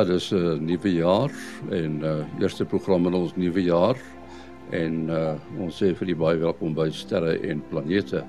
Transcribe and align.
Ja, 0.00 0.06
dis 0.06 0.30
'n 0.32 0.36
uh, 0.36 0.58
nuwe 0.58 0.92
jaar 0.92 1.30
en 1.68 2.00
uh 2.00 2.40
eerste 2.40 2.64
program 2.64 3.06
in 3.06 3.14
ons 3.14 3.36
nuwe 3.36 3.62
jaar 3.62 3.96
en 4.70 5.10
uh 5.10 5.34
ons 5.60 5.76
sê 5.82 5.90
vir 5.94 6.06
die 6.06 6.16
baie 6.16 6.38
welkom 6.40 6.72
by 6.74 6.86
Sterre 6.90 7.34
en 7.50 7.60
Planete. 7.68 8.22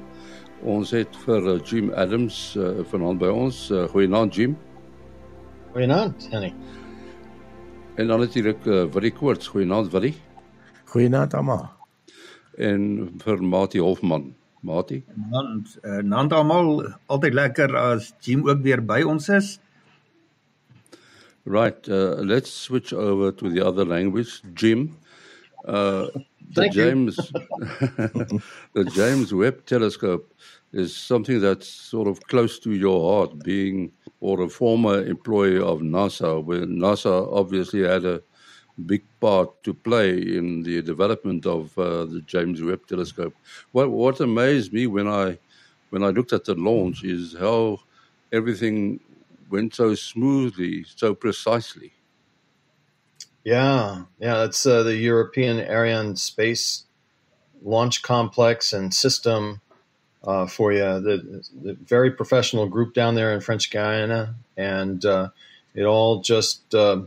Ons 0.63 0.91
het 0.91 1.15
vir 1.23 1.47
uh, 1.47 1.55
Jim 1.63 1.93
Adams 1.95 2.57
uh, 2.57 2.83
vanaand 2.91 3.19
by 3.23 3.31
ons. 3.31 3.71
Uh, 3.71 3.85
Goeienaand 3.87 4.35
Jim. 4.35 4.57
Goeienaand, 5.71 6.27
Henny. 6.31 6.51
En 7.95 8.07
dan 8.07 8.19
natuurlik 8.19 8.65
uh, 8.65 8.83
Willie 8.91 9.15
Koorts. 9.15 9.47
Goeienaand 9.47 9.91
Willie. 9.91 10.15
Goeienaand 10.91 11.33
almal. 11.33 11.69
En 12.57 13.13
vir 13.23 13.43
Mati 13.43 13.79
Hofman. 13.79 14.33
Mati. 14.59 15.03
Naand, 15.15 15.79
uh, 15.83 16.03
naand 16.03 16.33
almal. 16.33 16.83
Altyd 17.05 17.33
lekker 17.33 17.77
as 17.77 18.13
Jim 18.19 18.43
ook 18.49 18.59
weer 18.61 18.83
by 18.83 19.03
ons 19.07 19.29
is. 19.29 19.59
Right, 21.45 21.89
uh, 21.89 22.15
let's 22.21 22.53
switch 22.53 22.93
over 22.93 23.31
to 23.31 23.49
the 23.49 23.65
other 23.65 23.83
language. 23.83 24.41
Jim, 24.53 24.97
uh, 25.65 26.07
the 26.53 26.69
Thank. 26.69 26.73
James, 26.73 27.15
the 28.73 28.89
James 28.93 29.33
Webb 29.33 29.65
Telescope 29.65 30.31
is 30.71 30.95
something 30.95 31.39
that's 31.41 31.67
sort 31.67 32.07
of 32.07 32.21
close 32.27 32.59
to 32.59 32.71
your 32.73 33.11
heart, 33.11 33.43
being 33.43 33.91
or 34.19 34.41
a 34.41 34.49
former 34.49 35.03
employee 35.03 35.57
of 35.59 35.79
NASA, 35.79 36.43
where 36.43 36.61
NASA 36.65 37.27
obviously 37.33 37.81
had 37.81 38.05
a 38.05 38.21
big 38.85 39.03
part 39.19 39.63
to 39.63 39.73
play 39.73 40.11
in 40.11 40.63
the 40.63 40.81
development 40.81 41.45
of 41.45 41.77
uh, 41.77 42.05
the 42.05 42.21
James 42.27 42.61
Webb 42.61 42.85
Telescope. 42.87 43.33
What 43.71 43.89
what 43.89 44.19
amazed 44.19 44.73
me 44.73 44.87
when 44.87 45.07
I 45.07 45.39
when 45.89 46.03
I 46.03 46.09
looked 46.09 46.33
at 46.33 46.45
the 46.45 46.55
launch 46.55 47.03
is 47.03 47.35
how 47.39 47.79
everything 48.31 48.99
went 49.51 49.75
so 49.75 49.95
smoothly, 49.95 50.85
so 50.95 51.13
precisely. 51.13 51.93
Yeah, 53.43 54.03
yeah, 54.19 54.35
that's 54.37 54.65
uh, 54.65 54.83
the 54.83 54.95
European 54.95 55.59
Ariane 55.59 56.15
Space 56.15 56.85
Launch 57.63 58.01
Complex 58.01 58.71
and 58.71 58.93
System 58.93 59.61
uh, 60.23 60.45
for 60.45 60.71
you. 60.71 60.79
The, 60.79 61.43
the 61.63 61.73
very 61.73 62.11
professional 62.11 62.67
group 62.67 62.93
down 62.93 63.15
there 63.15 63.33
in 63.33 63.41
French 63.41 63.71
Guiana, 63.71 64.35
and 64.55 65.03
uh, 65.03 65.29
it 65.73 65.83
all 65.83 66.21
just 66.21 66.73
uh, 66.75 67.01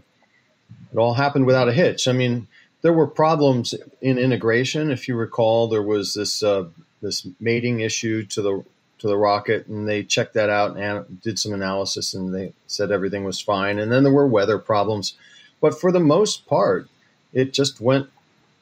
it 0.92 0.98
all 0.98 1.14
happened 1.14 1.46
without 1.46 1.68
a 1.68 1.72
hitch. 1.72 2.08
I 2.08 2.12
mean, 2.12 2.48
there 2.82 2.92
were 2.92 3.06
problems 3.06 3.74
in 4.00 4.18
integration. 4.18 4.90
If 4.90 5.08
you 5.08 5.16
recall, 5.16 5.68
there 5.68 5.82
was 5.82 6.14
this 6.14 6.42
uh, 6.42 6.64
this 7.00 7.26
mating 7.38 7.80
issue 7.80 8.24
to 8.26 8.42
the 8.42 8.64
to 9.04 9.08
the 9.08 9.18
rocket, 9.18 9.66
and 9.66 9.86
they 9.86 10.02
checked 10.02 10.32
that 10.32 10.48
out 10.48 10.78
and 10.78 11.20
did 11.20 11.38
some 11.38 11.52
analysis, 11.52 12.14
and 12.14 12.34
they 12.34 12.54
said 12.66 12.90
everything 12.90 13.22
was 13.22 13.38
fine. 13.38 13.78
And 13.78 13.92
then 13.92 14.02
there 14.02 14.10
were 14.10 14.26
weather 14.26 14.58
problems, 14.58 15.12
but 15.60 15.78
for 15.78 15.92
the 15.92 16.00
most 16.00 16.46
part, 16.46 16.88
it 17.30 17.52
just 17.52 17.82
went 17.82 18.08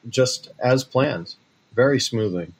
just 0.09 0.49
as 0.59 0.83
planned, 0.83 1.35
very 1.73 1.97
smoothly. 1.97 2.51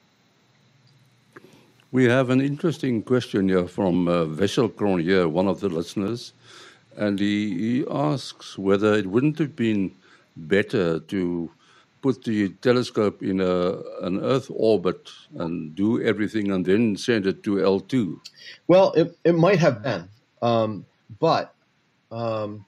We 1.92 2.06
have 2.06 2.30
an 2.30 2.40
interesting 2.40 3.04
question 3.04 3.50
here 3.50 3.68
from 3.68 4.08
uh, 4.08 4.28
here, 4.28 5.28
one 5.28 5.50
of 5.50 5.60
the 5.60 5.68
listeners, 5.68 6.32
and 6.96 7.20
he, 7.20 7.82
he 7.82 7.86
asks 7.92 8.58
whether 8.58 8.94
it 8.94 9.08
wouldn't 9.08 9.40
have 9.40 9.58
been 9.58 9.92
better 10.38 11.02
to 11.02 11.52
put 12.04 12.24
the 12.26 12.50
telescope 12.62 13.24
in 13.24 13.40
a, 13.40 13.80
an 14.02 14.20
Earth 14.22 14.52
orbit 14.54 15.10
and 15.36 15.74
do 15.74 16.04
everything 16.04 16.52
and 16.52 16.66
then 16.66 16.98
send 16.98 17.26
it 17.26 17.42
to 17.44 17.56
L2. 17.56 18.20
Well, 18.68 18.92
it, 18.92 19.18
it 19.24 19.36
might 19.36 19.60
have 19.60 19.82
been, 19.82 20.10
um, 20.42 20.86
but 21.20 21.56
um, 22.12 22.66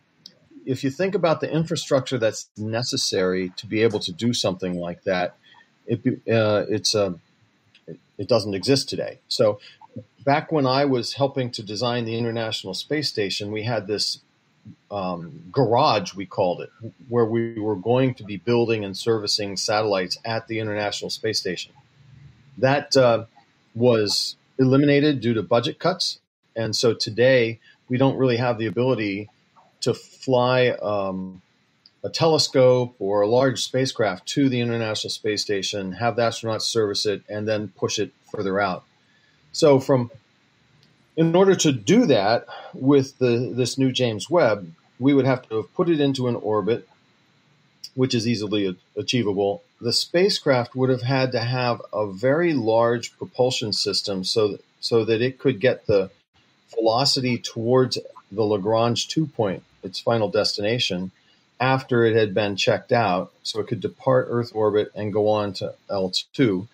if 0.65 0.83
you 0.83 0.89
think 0.89 1.13
about 1.15 1.41
the 1.41 1.51
infrastructure 1.51 2.17
that's 2.17 2.49
necessary 2.57 3.51
to 3.57 3.67
be 3.67 3.83
able 3.83 3.99
to 3.99 4.13
do 4.13 4.33
something 4.33 4.79
like 4.79 5.03
that, 5.03 5.35
it, 5.85 5.99
uh, 6.31 6.65
it's 6.67 6.95
a 6.95 7.19
it, 7.85 7.99
it 8.17 8.27
doesn't 8.27 8.55
exist 8.55 8.89
today. 8.89 9.19
So, 9.27 9.59
back 10.23 10.51
when 10.51 10.65
I 10.65 10.85
was 10.85 11.13
helping 11.13 11.51
to 11.51 11.61
design 11.61 12.05
the 12.05 12.17
International 12.17 12.73
Space 12.73 13.09
Station, 13.09 13.51
we 13.51 13.63
had 13.63 13.85
this 13.85 14.21
um, 14.91 15.43
garage, 15.51 16.13
we 16.13 16.25
called 16.25 16.61
it, 16.61 16.69
where 17.09 17.25
we 17.25 17.59
were 17.59 17.75
going 17.75 18.13
to 18.15 18.23
be 18.23 18.37
building 18.37 18.85
and 18.85 18.95
servicing 18.95 19.57
satellites 19.57 20.17
at 20.23 20.47
the 20.47 20.59
International 20.59 21.09
Space 21.09 21.39
Station. 21.39 21.73
That 22.57 22.95
uh, 22.95 23.25
was 23.73 24.35
eliminated 24.57 25.21
due 25.21 25.33
to 25.33 25.43
budget 25.43 25.79
cuts. 25.79 26.19
And 26.55 26.75
so 26.75 26.93
today, 26.93 27.59
we 27.89 27.97
don't 27.97 28.17
really 28.17 28.37
have 28.37 28.57
the 28.57 28.67
ability 28.67 29.29
to 29.81 29.93
fly 29.93 30.69
um, 30.69 31.41
a 32.03 32.09
telescope 32.09 32.95
or 32.99 33.21
a 33.21 33.27
large 33.27 33.63
spacecraft 33.63 34.27
to 34.27 34.47
the 34.47 34.61
International 34.61 35.09
Space 35.09 35.41
Station, 35.41 35.93
have 35.93 36.15
the 36.15 36.21
astronauts 36.21 36.61
service 36.61 37.05
it, 37.05 37.23
and 37.27 37.47
then 37.47 37.69
push 37.69 37.99
it 37.99 38.11
further 38.31 38.59
out. 38.59 38.83
So, 39.51 39.79
from 39.79 40.11
in 41.17 41.35
order 41.35 41.55
to 41.55 41.71
do 41.71 42.05
that 42.05 42.45
with 42.73 43.17
the, 43.19 43.51
this 43.53 43.77
new 43.77 43.91
James 43.91 44.29
Webb, 44.29 44.71
we 44.99 45.13
would 45.13 45.25
have 45.25 45.47
to 45.49 45.57
have 45.57 45.73
put 45.73 45.89
it 45.89 45.99
into 45.99 46.27
an 46.27 46.35
orbit, 46.35 46.87
which 47.95 48.13
is 48.13 48.27
easily 48.27 48.77
achievable. 48.97 49.63
The 49.79 49.93
spacecraft 49.93 50.75
would 50.75 50.89
have 50.89 51.01
had 51.03 51.31
to 51.33 51.39
have 51.39 51.81
a 51.93 52.07
very 52.07 52.53
large 52.53 53.17
propulsion 53.17 53.73
system 53.73 54.23
so 54.23 54.49
that, 54.49 54.61
so 54.79 55.05
that 55.05 55.21
it 55.21 55.39
could 55.39 55.59
get 55.59 55.85
the 55.85 56.11
velocity 56.73 57.37
towards 57.37 57.97
the 58.31 58.43
Lagrange 58.43 59.07
two 59.07 59.27
point, 59.27 59.63
its 59.83 59.99
final 59.99 60.29
destination, 60.29 61.11
after 61.59 62.03
it 62.05 62.15
had 62.15 62.33
been 62.33 62.57
checked 62.57 62.91
out, 62.91 63.31
so 63.43 63.59
it 63.59 63.67
could 63.67 63.79
depart 63.79 64.27
Earth 64.29 64.51
orbit 64.53 64.91
and 64.93 65.13
go 65.13 65.29
on 65.29 65.53
to 65.53 65.73
L2. 65.89 66.67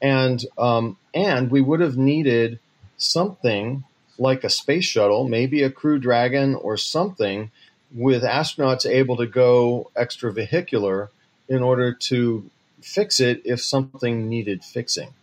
And 0.00 0.44
um, 0.58 0.96
and 1.14 1.50
we 1.50 1.60
would 1.60 1.80
have 1.80 1.96
needed 1.96 2.58
something 2.96 3.84
like 4.18 4.44
a 4.44 4.50
space 4.50 4.84
shuttle, 4.84 5.28
maybe 5.28 5.62
a 5.62 5.70
Crew 5.70 5.98
Dragon 5.98 6.54
or 6.54 6.76
something, 6.76 7.50
with 7.94 8.22
astronauts 8.22 8.88
able 8.88 9.16
to 9.16 9.26
go 9.26 9.90
extravehicular 9.96 11.08
in 11.48 11.62
order 11.62 11.92
to 11.92 12.50
fix 12.80 13.20
it 13.20 13.42
if 13.44 13.62
something 13.62 14.28
needed 14.28 14.64
fixing. 14.64 15.14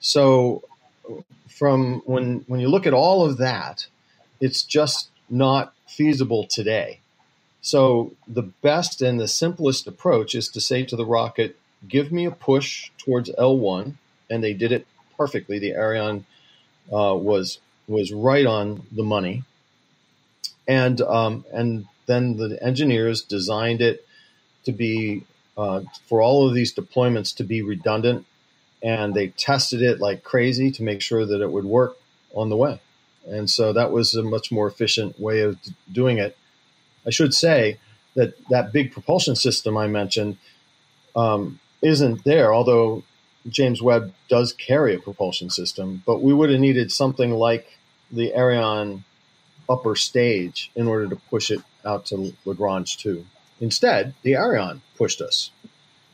So, 0.00 0.62
from 1.48 2.02
when 2.04 2.44
when 2.46 2.60
you 2.60 2.68
look 2.68 2.86
at 2.86 2.94
all 2.94 3.24
of 3.24 3.38
that, 3.38 3.86
it's 4.40 4.62
just 4.62 5.10
not 5.30 5.74
feasible 5.86 6.46
today. 6.46 7.00
So, 7.60 8.12
the 8.26 8.42
best 8.42 9.02
and 9.02 9.20
the 9.20 9.28
simplest 9.28 9.86
approach 9.86 10.34
is 10.34 10.48
to 10.48 10.60
say 10.60 10.84
to 10.84 10.96
the 10.96 11.06
rocket, 11.06 11.56
"Give 11.88 12.12
me 12.12 12.24
a 12.24 12.30
push 12.30 12.90
towards 12.98 13.30
L1," 13.38 13.94
and 14.30 14.42
they 14.42 14.52
did 14.52 14.72
it 14.72 14.86
perfectly. 15.16 15.58
The 15.58 15.74
Ariane 15.74 16.26
uh, 16.92 17.14
was 17.14 17.58
was 17.88 18.12
right 18.12 18.46
on 18.46 18.86
the 18.92 19.02
money, 19.02 19.44
and 20.68 21.00
um, 21.00 21.44
and 21.52 21.86
then 22.06 22.36
the 22.36 22.58
engineers 22.62 23.22
designed 23.22 23.80
it 23.80 24.06
to 24.64 24.72
be 24.72 25.24
uh, 25.56 25.82
for 26.08 26.22
all 26.22 26.46
of 26.46 26.54
these 26.54 26.74
deployments 26.74 27.34
to 27.36 27.44
be 27.44 27.62
redundant, 27.62 28.26
and 28.82 29.14
they 29.14 29.28
tested 29.28 29.82
it 29.82 30.00
like 30.00 30.22
crazy 30.22 30.70
to 30.70 30.82
make 30.82 31.00
sure 31.00 31.26
that 31.26 31.40
it 31.40 31.50
would 31.50 31.64
work 31.64 31.96
on 32.34 32.48
the 32.48 32.56
way, 32.56 32.80
and 33.26 33.50
so 33.50 33.72
that 33.72 33.92
was 33.92 34.14
a 34.14 34.22
much 34.22 34.52
more 34.52 34.66
efficient 34.66 35.18
way 35.18 35.40
of 35.40 35.58
doing 35.90 36.18
it. 36.18 36.36
I 37.06 37.10
should 37.10 37.34
say 37.34 37.78
that 38.14 38.34
that 38.50 38.72
big 38.72 38.92
propulsion 38.92 39.34
system 39.34 39.76
I 39.76 39.86
mentioned 39.86 40.36
um, 41.16 41.58
isn't 41.82 42.24
there, 42.24 42.52
although 42.54 43.02
James 43.48 43.82
Webb 43.82 44.14
does 44.28 44.52
carry 44.52 44.94
a 44.94 44.98
propulsion 44.98 45.50
system, 45.50 46.02
but 46.06 46.22
we 46.22 46.32
would 46.32 46.50
have 46.50 46.60
needed 46.60 46.92
something 46.92 47.32
like 47.32 47.66
the 48.10 48.34
Ariane 48.34 49.04
upper 49.68 49.96
stage 49.96 50.70
in 50.74 50.86
order 50.86 51.08
to 51.08 51.16
push 51.16 51.50
it 51.50 51.60
out 51.84 52.06
to 52.06 52.34
Lagrange 52.44 52.96
2. 52.98 53.24
Instead, 53.60 54.14
the 54.22 54.36
Ariane 54.36 54.82
pushed 54.96 55.20
us. 55.20 55.50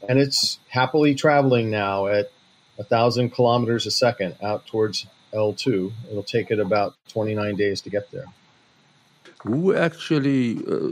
And 0.09 0.19
it's 0.19 0.59
happily 0.69 1.15
traveling 1.15 1.71
now 1.71 2.07
at 2.07 2.31
1,000 2.77 3.31
kilometers 3.31 3.87
a 3.87 3.91
second 3.91 4.37
out 4.43 4.67
towards 4.67 5.07
L2. 5.33 5.93
It'll 6.11 6.23
take 6.23 6.51
it 6.51 6.61
about 6.61 6.95
29 7.09 7.57
days 7.57 7.81
to 7.83 7.91
get 7.91 8.11
there. 8.11 8.27
Who 9.43 9.75
actually 9.75 10.59
uh, 10.67 10.91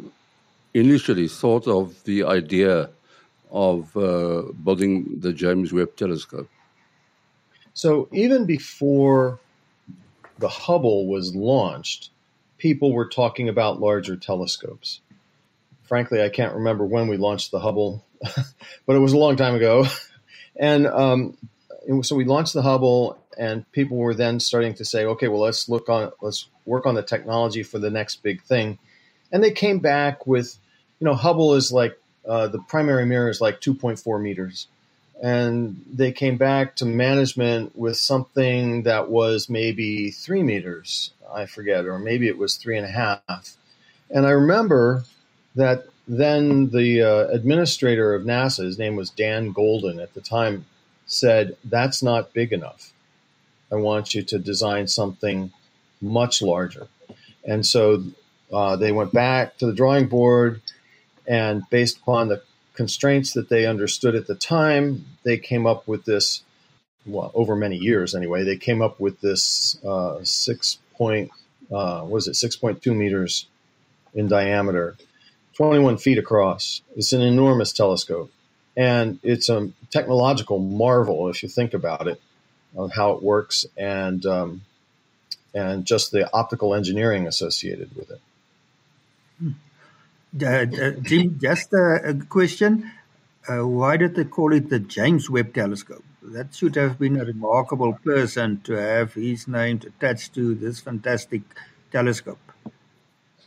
initially 0.74 1.28
thought 1.28 1.66
of 1.66 2.02
the 2.04 2.24
idea 2.24 2.90
of 3.50 3.96
uh, 3.96 4.42
building 4.64 5.20
the 5.20 5.32
James 5.32 5.72
Webb 5.72 5.96
Telescope? 5.96 6.48
So 7.74 8.08
even 8.12 8.46
before 8.46 9.38
the 10.38 10.48
Hubble 10.48 11.06
was 11.06 11.34
launched, 11.34 12.10
people 12.58 12.92
were 12.92 13.08
talking 13.08 13.48
about 13.48 13.80
larger 13.80 14.16
telescopes. 14.16 15.00
Frankly, 15.82 16.22
I 16.22 16.28
can't 16.28 16.54
remember 16.54 16.84
when 16.84 17.08
we 17.08 17.16
launched 17.16 17.50
the 17.50 17.60
Hubble, 17.60 18.04
but 18.86 18.96
it 18.96 19.00
was 19.00 19.12
a 19.12 19.18
long 19.18 19.36
time 19.36 19.54
ago. 19.54 19.86
And 20.58 20.86
um, 20.86 21.36
so 22.00 22.16
we 22.16 22.24
launched 22.24 22.54
the 22.54 22.62
Hubble, 22.62 23.22
and 23.36 23.70
people 23.72 23.98
were 23.98 24.14
then 24.14 24.40
starting 24.40 24.72
to 24.76 24.86
say, 24.86 25.04
"Okay, 25.04 25.28
well, 25.28 25.42
let's 25.42 25.68
look 25.68 25.90
on, 25.90 26.12
let's 26.22 26.48
work 26.64 26.86
on 26.86 26.94
the 26.94 27.02
technology 27.02 27.62
for 27.62 27.78
the 27.78 27.90
next 27.90 28.22
big 28.22 28.42
thing." 28.42 28.78
and 29.32 29.42
they 29.42 29.50
came 29.50 29.78
back 29.78 30.26
with, 30.26 30.58
you 31.00 31.04
know, 31.04 31.14
Hubble 31.14 31.54
is 31.54 31.72
like 31.72 31.98
uh, 32.28 32.48
the 32.48 32.58
primary 32.60 33.06
mirror 33.06 33.28
is 33.28 33.40
like 33.40 33.60
2.4 33.60 34.20
meters, 34.20 34.68
and 35.22 35.82
they 35.92 36.12
came 36.12 36.36
back 36.36 36.76
to 36.76 36.84
management 36.84 37.76
with 37.76 37.96
something 37.96 38.82
that 38.82 39.08
was 39.10 39.48
maybe 39.48 40.10
three 40.10 40.42
meters, 40.42 41.12
I 41.32 41.46
forget, 41.46 41.86
or 41.86 41.98
maybe 41.98 42.28
it 42.28 42.38
was 42.38 42.56
three 42.56 42.76
and 42.76 42.86
a 42.86 42.90
half. 42.90 43.56
And 44.10 44.26
I 44.26 44.30
remember 44.30 45.04
that 45.54 45.86
then 46.06 46.70
the 46.70 47.02
uh, 47.02 47.28
administrator 47.28 48.14
of 48.14 48.22
NASA, 48.22 48.64
his 48.64 48.78
name 48.78 48.94
was 48.96 49.10
Dan 49.10 49.52
Goldin 49.52 50.00
at 50.00 50.14
the 50.14 50.20
time, 50.20 50.66
said, 51.06 51.56
That's 51.64 52.02
not 52.02 52.32
big 52.32 52.52
enough. 52.52 52.92
I 53.72 53.76
want 53.76 54.14
you 54.14 54.22
to 54.22 54.38
design 54.38 54.86
something 54.86 55.52
much 56.00 56.42
larger. 56.42 56.86
And 57.44 57.66
so 57.66 58.04
uh, 58.52 58.76
they 58.76 58.92
went 58.92 59.12
back 59.12 59.56
to 59.58 59.66
the 59.66 59.72
drawing 59.72 60.06
board, 60.06 60.62
and 61.26 61.62
based 61.70 61.98
upon 61.98 62.28
the 62.28 62.42
constraints 62.74 63.32
that 63.32 63.48
they 63.48 63.66
understood 63.66 64.14
at 64.14 64.26
the 64.26 64.34
time, 64.34 65.06
they 65.22 65.38
came 65.38 65.66
up 65.66 65.88
with 65.88 66.04
this. 66.04 66.42
Well, 67.04 67.30
over 67.34 67.54
many 67.54 67.76
years 67.76 68.14
anyway, 68.14 68.42
they 68.42 68.56
came 68.56 68.82
up 68.82 68.98
with 68.98 69.20
this 69.20 69.78
uh, 69.84 70.18
six 70.24 70.78
point, 70.94 71.30
uh, 71.72 72.04
was 72.08 72.26
it 72.26 72.34
six 72.34 72.56
point 72.56 72.82
two 72.82 72.94
meters 72.94 73.46
in 74.12 74.26
diameter, 74.26 74.96
twenty 75.54 75.78
one 75.78 75.98
feet 75.98 76.18
across. 76.18 76.82
It's 76.96 77.12
an 77.12 77.22
enormous 77.22 77.72
telescope, 77.72 78.32
and 78.76 79.20
it's 79.22 79.48
a 79.48 79.70
technological 79.90 80.58
marvel 80.58 81.28
if 81.28 81.42
you 81.44 81.48
think 81.48 81.74
about 81.74 82.08
it, 82.08 82.20
on 82.76 82.90
how 82.90 83.12
it 83.12 83.22
works 83.22 83.66
and 83.76 84.26
um, 84.26 84.62
and 85.54 85.86
just 85.86 86.10
the 86.10 86.28
optical 86.34 86.74
engineering 86.74 87.26
associated 87.28 87.94
with 87.96 88.10
it. 88.10 88.20
Uh, 90.42 90.46
uh, 90.46 90.90
Jim, 91.02 91.38
just 91.40 91.72
a, 91.72 92.10
a 92.10 92.14
question. 92.26 92.90
Uh, 93.48 93.66
why 93.66 93.96
did 93.96 94.14
they 94.14 94.24
call 94.24 94.52
it 94.52 94.68
the 94.68 94.80
James 94.80 95.30
Webb 95.30 95.54
Telescope? 95.54 96.04
That 96.22 96.54
should 96.54 96.74
have 96.74 96.98
been 96.98 97.20
a 97.20 97.24
remarkable 97.24 97.94
person 98.04 98.60
to 98.62 98.72
have 98.72 99.14
his 99.14 99.46
name 99.46 99.80
attached 99.86 100.34
to 100.34 100.54
this 100.54 100.80
fantastic 100.80 101.42
telescope. 101.92 102.38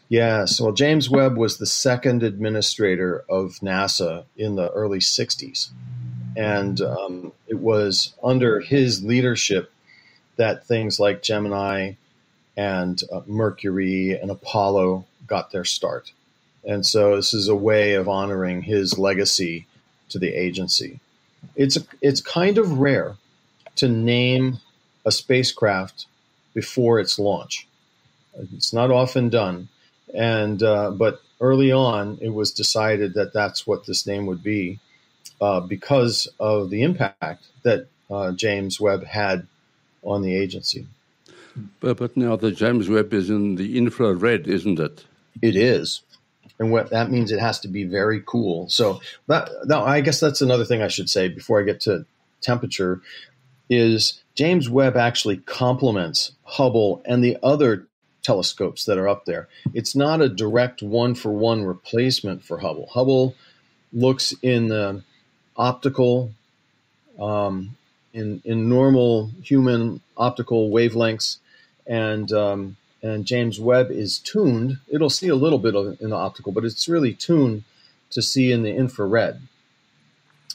Yes, 0.07 0.59
well, 0.59 0.71
James 0.71 1.09
Webb 1.09 1.37
was 1.37 1.57
the 1.57 1.67
second 1.67 2.23
administrator 2.23 3.23
of 3.29 3.59
NASA 3.61 4.25
in 4.35 4.55
the 4.55 4.71
early 4.71 4.99
60s. 4.99 5.69
And 6.35 6.81
um, 6.81 7.33
it 7.47 7.59
was 7.59 8.15
under 8.23 8.59
his 8.59 9.03
leadership 9.03 9.71
that 10.37 10.65
things 10.65 10.99
like 10.99 11.21
Gemini 11.21 11.93
and 12.57 13.01
uh, 13.11 13.21
Mercury 13.27 14.17
and 14.19 14.31
Apollo 14.31 15.05
got 15.27 15.51
their 15.51 15.65
start. 15.65 16.13
And 16.65 16.85
so 16.85 17.15
this 17.15 17.33
is 17.33 17.47
a 17.47 17.55
way 17.55 17.93
of 17.93 18.07
honoring 18.07 18.61
his 18.61 18.97
legacy 18.97 19.67
to 20.09 20.19
the 20.19 20.33
agency. 20.33 20.99
It's 21.55 21.77
a, 21.77 21.81
it's 22.01 22.21
kind 22.21 22.57
of 22.57 22.79
rare 22.79 23.15
to 23.77 23.87
name 23.87 24.59
a 25.05 25.11
spacecraft 25.11 26.05
before 26.53 26.99
its 26.99 27.17
launch. 27.17 27.67
It's 28.55 28.73
not 28.73 28.91
often 28.91 29.29
done, 29.29 29.69
and 30.13 30.61
uh, 30.61 30.91
but 30.91 31.21
early 31.41 31.71
on 31.71 32.17
it 32.21 32.29
was 32.29 32.51
decided 32.51 33.13
that 33.13 33.33
that's 33.33 33.65
what 33.65 33.85
this 33.85 34.05
name 34.05 34.25
would 34.25 34.43
be 34.43 34.79
uh, 35.41 35.61
because 35.61 36.27
of 36.39 36.69
the 36.69 36.83
impact 36.83 37.45
that 37.63 37.87
uh, 38.09 38.31
James 38.33 38.79
Webb 38.79 39.05
had 39.05 39.47
on 40.03 40.21
the 40.21 40.35
agency. 40.35 40.87
But, 41.79 41.97
but 41.97 42.15
now 42.15 42.35
the 42.35 42.51
James 42.51 42.89
Webb 42.89 43.13
is 43.13 43.29
in 43.29 43.55
the 43.55 43.77
infrared, 43.77 44.47
isn't 44.47 44.79
it? 44.79 45.05
It 45.41 45.55
is 45.55 46.01
and 46.59 46.71
what 46.71 46.89
that 46.89 47.09
means 47.09 47.31
it 47.31 47.39
has 47.39 47.59
to 47.61 47.67
be 47.67 47.85
very 47.85 48.21
cool. 48.25 48.69
So 48.69 49.01
that 49.27 49.49
now 49.65 49.83
I 49.83 50.01
guess 50.01 50.19
that's 50.19 50.41
another 50.41 50.65
thing 50.65 50.81
I 50.81 50.89
should 50.89 51.09
say 51.09 51.27
before 51.27 51.59
I 51.59 51.63
get 51.63 51.81
to 51.81 52.05
temperature 52.41 53.01
is 53.69 54.21
James 54.35 54.69
Webb 54.69 54.97
actually 54.97 55.37
complements 55.37 56.33
Hubble 56.43 57.01
and 57.05 57.23
the 57.23 57.37
other 57.43 57.87
telescopes 58.21 58.85
that 58.85 58.97
are 58.97 59.07
up 59.07 59.25
there. 59.25 59.47
It's 59.73 59.95
not 59.95 60.21
a 60.21 60.29
direct 60.29 60.81
one 60.81 61.15
for 61.15 61.31
one 61.31 61.63
replacement 61.63 62.43
for 62.43 62.59
Hubble. 62.59 62.87
Hubble 62.87 63.35
looks 63.93 64.33
in 64.41 64.67
the 64.67 65.03
optical 65.55 66.31
um, 67.19 67.75
in 68.13 68.41
in 68.43 68.69
normal 68.69 69.31
human 69.43 70.01
optical 70.17 70.69
wavelengths 70.69 71.37
and 71.87 72.31
um, 72.31 72.77
and 73.01 73.25
James 73.25 73.59
Webb 73.59 73.91
is 73.91 74.19
tuned. 74.19 74.79
It'll 74.87 75.09
see 75.09 75.27
a 75.27 75.35
little 75.35 75.59
bit 75.59 75.75
of 75.75 75.99
in 76.01 76.09
the 76.09 76.15
optical, 76.15 76.51
but 76.51 76.65
it's 76.65 76.89
really 76.89 77.13
tuned 77.13 77.63
to 78.11 78.21
see 78.21 78.51
in 78.51 78.63
the 78.63 78.71
infrared. 78.71 79.41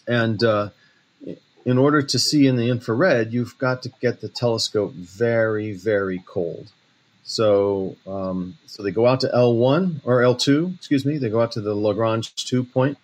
And 0.07 0.43
uh, 0.43 0.71
in 1.65 1.79
order 1.79 2.03
to 2.03 2.19
see 2.19 2.47
in 2.47 2.57
the 2.57 2.69
infrared, 2.69 3.33
you've 3.33 3.57
got 3.59 3.83
to 3.85 3.93
get 4.01 4.21
the 4.21 4.29
telescope 4.29 4.93
very, 4.93 5.73
very 5.73 6.23
cold. 6.27 6.73
So, 7.23 7.97
um, 8.07 8.59
so 8.67 8.83
they 8.83 8.91
go 8.91 9.07
out 9.07 9.21
to 9.21 9.29
L1 9.29 10.03
or 10.05 10.21
L2, 10.21 10.75
excuse 10.75 11.07
me. 11.07 11.17
They 11.17 11.31
go 11.31 11.41
out 11.41 11.53
to 11.53 11.63
the 11.63 11.75
Lagrange 11.75 12.35
two 12.35 12.65
point, 12.65 12.99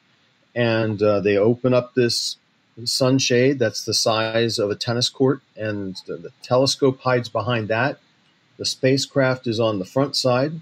and 0.55 1.03
uh, 1.03 1.21
they 1.21 1.39
open 1.39 1.73
up 1.73 1.95
this 1.95 2.37
sunshade 2.85 3.59
that's 3.59 3.85
the 3.85 3.95
size 3.95 4.59
of 4.59 4.71
a 4.71 4.75
tennis 4.75 5.09
court, 5.09 5.41
and 5.57 5.97
the, 6.07 6.17
the 6.17 6.33
telescope 6.43 7.01
hides 7.01 7.31
behind 7.31 7.69
that 7.69 7.99
the 8.61 8.67
spacecraft 8.67 9.47
is 9.47 9.59
on 9.59 9.79
the 9.79 9.87
front 9.87 10.15
side. 10.15 10.53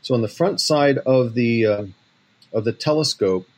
So 0.00 0.14
on 0.14 0.22
the 0.22 0.28
front 0.28 0.60
side 0.60 0.98
of 0.98 1.34
the 1.34 1.66
uh, 1.66 1.86
of 2.52 2.62
the 2.62 2.72
telescope, 2.72 3.48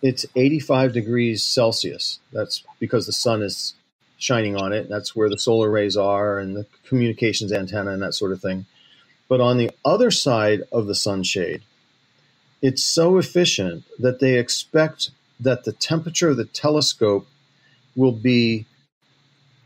it's 0.00 0.24
85 0.34 0.94
degrees 0.94 1.44
Celsius. 1.44 2.20
That's 2.32 2.64
because 2.80 3.04
the 3.04 3.12
sun 3.12 3.42
is 3.42 3.74
shining 4.16 4.56
on 4.56 4.72
it. 4.72 4.88
That's 4.88 5.14
where 5.14 5.28
the 5.28 5.38
solar 5.38 5.70
rays 5.70 5.94
are 5.94 6.38
and 6.38 6.56
the 6.56 6.64
communications 6.86 7.52
antenna 7.52 7.90
and 7.90 8.02
that 8.02 8.14
sort 8.14 8.32
of 8.32 8.40
thing. 8.40 8.64
But 9.28 9.42
on 9.42 9.58
the 9.58 9.70
other 9.84 10.10
side 10.10 10.62
of 10.72 10.86
the 10.86 10.94
sunshade, 10.94 11.60
it's 12.62 12.82
so 12.82 13.18
efficient 13.18 13.84
that 13.98 14.20
they 14.20 14.38
expect 14.38 15.10
that 15.38 15.64
the 15.64 15.72
temperature 15.72 16.30
of 16.30 16.38
the 16.38 16.46
telescope 16.46 17.26
will 17.94 18.12
be 18.12 18.64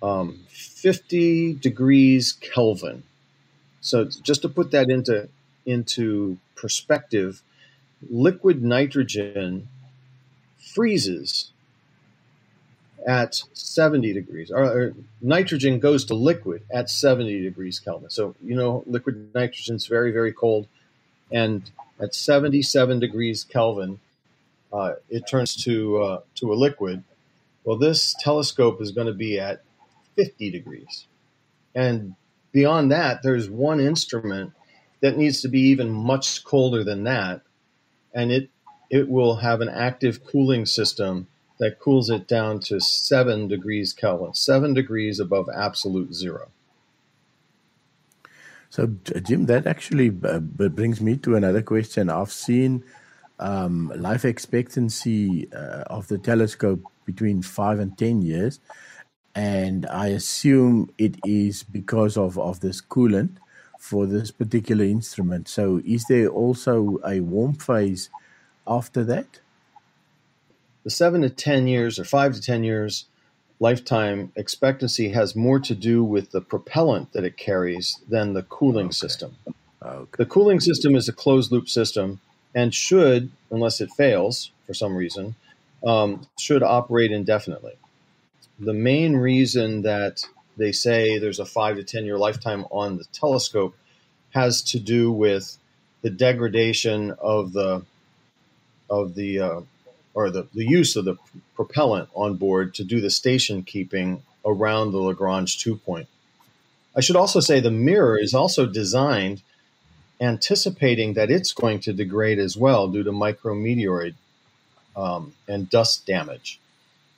um, 0.03 0.41
50 0.49 1.55
degrees 1.55 2.33
Kelvin. 2.33 3.05
So 3.83 4.05
just 4.05 4.43
to 4.43 4.49
put 4.49 4.71
that 4.71 4.89
into 4.89 5.29
into 5.67 6.39
perspective, 6.57 7.43
liquid 8.09 8.63
nitrogen 8.63 9.69
freezes 10.59 11.51
at 13.07 13.43
70 13.53 14.13
degrees. 14.13 14.51
Or, 14.51 14.65
or, 14.65 14.95
nitrogen 15.21 15.81
goes 15.81 16.05
to 16.07 16.15
liquid 16.15 16.63
at 16.73 16.89
70 16.89 17.43
degrees 17.43 17.79
Kelvin. 17.79 18.11
So, 18.11 18.35
you 18.43 18.55
know, 18.55 18.85
liquid 18.87 19.31
nitrogen 19.35 19.77
is 19.77 19.87
very, 19.87 20.13
very 20.13 20.33
cold. 20.33 20.69
And 21.31 21.69
at 22.01 22.15
77 22.15 23.01
degrees 23.01 23.45
Kelvin, 23.45 23.99
uh, 24.73 24.95
it 25.11 25.27
turns 25.27 25.57
to, 25.65 26.03
uh, 26.03 26.21
to 26.37 26.53
a 26.53 26.55
liquid. 26.55 27.03
Well, 27.65 27.77
this 27.77 28.15
telescope 28.21 28.81
is 28.81 28.93
going 28.93 29.07
to 29.07 29.13
be 29.13 29.39
at 29.39 29.63
50 30.17 30.51
degrees. 30.51 31.07
And 31.75 32.15
beyond 32.53 32.93
that, 32.93 33.23
there's 33.23 33.51
one 33.51 33.81
instrument 33.81 34.53
that 35.01 35.17
needs 35.17 35.41
to 35.43 35.49
be 35.49 35.61
even 35.61 35.91
much 35.91 36.45
colder 36.45 36.85
than 36.85 37.05
that, 37.05 37.43
and 38.15 38.31
it 38.31 38.51
it 38.91 39.09
will 39.09 39.37
have 39.37 39.61
an 39.61 39.71
active 39.71 40.23
cooling 40.25 40.67
system 40.67 41.27
that 41.59 41.79
cools 41.79 42.11
it 42.11 42.29
down 42.29 42.61
to 42.61 42.81
seven 42.81 43.49
degrees 43.49 43.93
Kelvin, 43.93 44.35
seven 44.35 44.75
degrees 44.75 45.19
above 45.19 45.49
absolute 45.55 46.15
zero. 46.15 46.49
So, 48.69 48.87
Jim, 49.23 49.47
that 49.47 49.67
actually 49.67 50.09
uh, 50.25 50.39
brings 50.41 51.01
me 51.01 51.17
to 51.19 51.37
another 51.37 51.61
question. 51.61 52.09
I've 52.09 52.33
seen 52.33 52.83
um, 53.39 53.93
life 53.95 54.25
expectancy 54.25 55.53
uh, 55.53 55.85
of 55.89 56.09
the 56.09 56.17
telescope 56.17 56.83
between 57.05 57.43
five 57.43 57.79
and 57.79 57.97
ten 57.99 58.23
years, 58.23 58.61
and 59.35 59.87
I 59.87 60.09
assume 60.09 60.91
it 60.99 61.17
is 61.25 61.63
because 61.63 62.17
of, 62.17 62.39
of 62.39 62.61
this 62.61 62.81
coolant 62.81 63.37
for 63.79 64.07
this 64.07 64.31
particular 64.31 64.85
instrument. 64.85 65.49
So, 65.49 65.81
is 65.85 66.05
there 66.05 66.29
also 66.29 66.99
a 67.07 67.21
warm 67.21 67.55
phase 67.55 68.11
after 68.67 69.03
that? 69.05 69.41
The 70.85 70.91
seven 70.91 71.23
to 71.23 71.31
10 71.31 71.67
years 71.67 71.99
or 71.99 72.05
five 72.05 72.35
to 72.35 72.41
10 72.41 72.65
years 72.65 73.07
lifetime 73.61 74.33
expectancy 74.35 75.11
has 75.11 75.37
more 75.37 75.61
to 75.61 75.75
do 75.75 76.03
with 76.03 76.33
the 76.33 76.41
propellant 76.41 77.13
that 77.13 77.25
it 77.25 77.37
carries 77.37 78.01
than 78.09 78.33
the 78.33 78.43
cooling 78.43 78.87
okay. 78.87 78.93
system. 78.93 79.37
Okay. 79.83 80.11
The 80.19 80.27
cooling 80.27 80.61
system 80.61 80.95
is 80.97 81.09
a 81.09 81.13
closed 81.13 81.53
loop 81.53 81.69
system 81.69 82.21
and 82.55 82.75
should, 82.75 83.31
unless 83.51 83.81
it 83.81 83.91
fails 83.93 84.51
for 84.67 84.75
some 84.75 84.97
reason, 84.97 85.37
um, 85.87 86.27
should 86.39 86.63
operate 86.63 87.13
indefinitely 87.13 87.75
the 88.63 88.73
main 88.75 89.17
reason 89.17 89.83
that 89.83 90.25
they 90.57 90.73
say 90.73 91.19
there's 91.19 91.41
a 91.41 91.45
five 91.45 91.77
to 91.77 91.85
10 91.85 92.05
year 92.05 92.19
lifetime 92.19 92.65
on 92.71 92.97
the 92.97 93.05
telescope 93.13 93.77
has 94.31 94.63
to 94.63 94.79
do 94.79 95.11
with 95.11 95.59
the 96.03 96.11
degradation 96.11 97.13
of 97.19 97.53
the 97.53 97.85
of 98.89 99.15
the 99.15 99.41
uh, 99.41 99.61
or 100.15 100.31
the, 100.31 100.47
the 100.55 100.65
use 100.67 100.97
of 100.97 101.05
the 101.05 101.17
propellant 101.57 102.09
on 102.15 102.37
board 102.37 102.75
to 102.75 102.85
do 102.85 103.01
the 103.01 103.11
station 103.11 103.63
keeping 103.65 104.23
around 104.45 104.93
the 104.93 104.99
Lagrange 104.99 105.59
two 105.59 105.77
point. 105.77 106.09
I 106.95 107.01
should 107.01 107.17
also 107.17 107.41
say 107.41 107.61
the 107.61 107.71
mirror 107.71 108.19
is 108.19 108.35
also 108.35 108.67
designed 108.67 109.43
anticipating 110.21 111.15
that 111.15 111.31
it's 111.31 111.53
going 111.53 111.81
to 111.81 111.93
degrade 111.93 112.39
as 112.39 112.57
well 112.57 112.89
due 112.89 113.03
to 113.03 113.11
micrometeoroid 113.11 114.15
um, 114.97 115.35
and 115.49 115.69
dust 115.69 116.07
damage. 116.07 116.61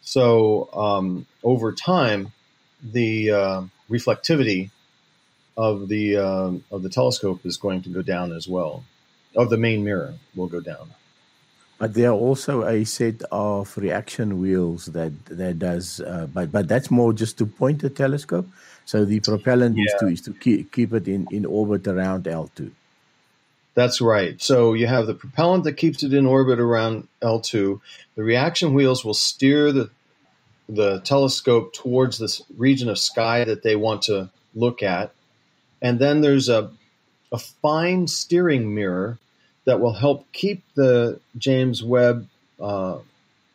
So 0.04 0.68
um, 0.74 1.26
over 1.42 1.72
time, 1.72 2.32
the 2.82 3.30
uh, 3.30 3.62
reflectivity 3.90 4.70
of 5.56 5.88
the 5.88 6.16
uh, 6.16 6.52
of 6.70 6.82
the 6.82 6.90
telescope 6.90 7.44
is 7.46 7.56
going 7.56 7.82
to 7.82 7.88
go 7.88 8.02
down 8.02 8.32
as 8.32 8.46
well. 8.46 8.84
Of 9.34 9.50
the 9.50 9.56
main 9.56 9.82
mirror 9.82 10.14
will 10.36 10.46
go 10.46 10.60
down. 10.60 10.90
But 11.78 11.94
there 11.94 12.10
are 12.10 12.20
also 12.28 12.62
a 12.64 12.84
set 12.84 13.22
of 13.32 13.76
reaction 13.76 14.40
wheels 14.40 14.86
that 14.86 15.12
that 15.26 15.58
does, 15.58 16.00
uh, 16.00 16.28
but 16.32 16.52
but 16.52 16.68
that's 16.68 16.90
more 16.90 17.12
just 17.12 17.38
to 17.38 17.46
point 17.46 17.80
the 17.80 17.90
telescope. 17.90 18.46
So 18.84 19.04
the 19.04 19.20
propellant 19.20 19.76
yeah. 19.76 19.84
is 19.84 19.94
to 20.00 20.06
is 20.06 20.20
to 20.22 20.32
keep 20.32 20.70
keep 20.70 20.92
it 20.92 21.08
in 21.08 21.26
in 21.30 21.44
orbit 21.46 21.88
around 21.88 22.28
L 22.28 22.50
two. 22.54 22.70
That's 23.74 24.00
right. 24.00 24.40
So 24.42 24.74
you 24.74 24.86
have 24.86 25.06
the 25.06 25.14
propellant 25.14 25.64
that 25.64 25.74
keeps 25.74 26.02
it 26.02 26.14
in 26.14 26.26
orbit 26.26 26.60
around 26.60 27.08
L2. 27.22 27.80
The 28.16 28.22
reaction 28.22 28.74
wheels 28.74 29.04
will 29.04 29.14
steer 29.14 29.72
the 29.72 29.90
the 30.68 31.00
telescope 31.00 31.74
towards 31.74 32.18
this 32.18 32.40
region 32.56 32.88
of 32.88 32.98
sky 32.98 33.44
that 33.44 33.62
they 33.62 33.76
want 33.76 34.02
to 34.02 34.30
look 34.54 34.82
at. 34.82 35.12
And 35.82 35.98
then 35.98 36.20
there's 36.20 36.48
a 36.48 36.70
a 37.32 37.38
fine 37.38 38.06
steering 38.06 38.74
mirror 38.74 39.18
that 39.64 39.80
will 39.80 39.94
help 39.94 40.30
keep 40.32 40.62
the 40.74 41.20
James 41.36 41.82
Webb 41.82 42.28
uh, 42.60 42.98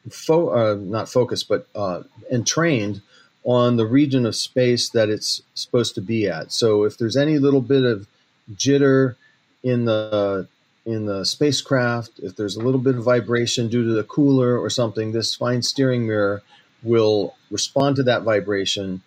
fo- 0.10 0.50
uh, 0.50 0.76
not 0.76 1.10
focused 1.10 1.48
but 1.48 1.68
uh, 1.76 2.04
entrained 2.32 3.02
on 3.46 3.78
the 3.78 3.86
region 3.86 4.26
of 4.26 4.36
space 4.36 4.90
that 4.90 5.10
it's 5.10 5.42
supposed 5.54 5.96
to 5.96 6.02
be 6.02 6.28
at. 6.28 6.52
So 6.52 6.84
if 6.84 6.98
there's 6.98 7.16
any 7.18 7.40
little 7.40 7.62
bit 7.62 7.84
of 7.84 8.08
jitter 8.54 9.16
in 9.63 9.86
the 9.86 10.48
in 10.86 11.06
the 11.06 11.24
spacecraft, 11.24 12.20
if 12.20 12.36
there's 12.36 12.56
a 12.56 12.62
little 12.62 12.80
bit 12.80 12.96
of 12.96 13.04
vibration 13.04 13.68
due 13.68 13.84
to 13.86 13.94
the 13.94 14.04
cooler 14.04 14.58
or 14.58 14.70
something, 14.70 15.12
this 15.12 15.36
fine 15.36 15.62
steering 15.62 16.08
mirror 16.08 16.42
will 16.82 17.36
respond 17.51 17.96
to 17.98 18.04
that 18.04 18.24
vibration 18.24 19.01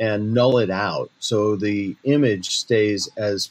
and 0.00 0.32
null 0.32 0.58
it 0.58 0.70
out. 0.70 1.10
So 1.18 1.54
the 1.54 1.96
image 2.04 2.56
stays 2.56 3.08
as 3.16 3.50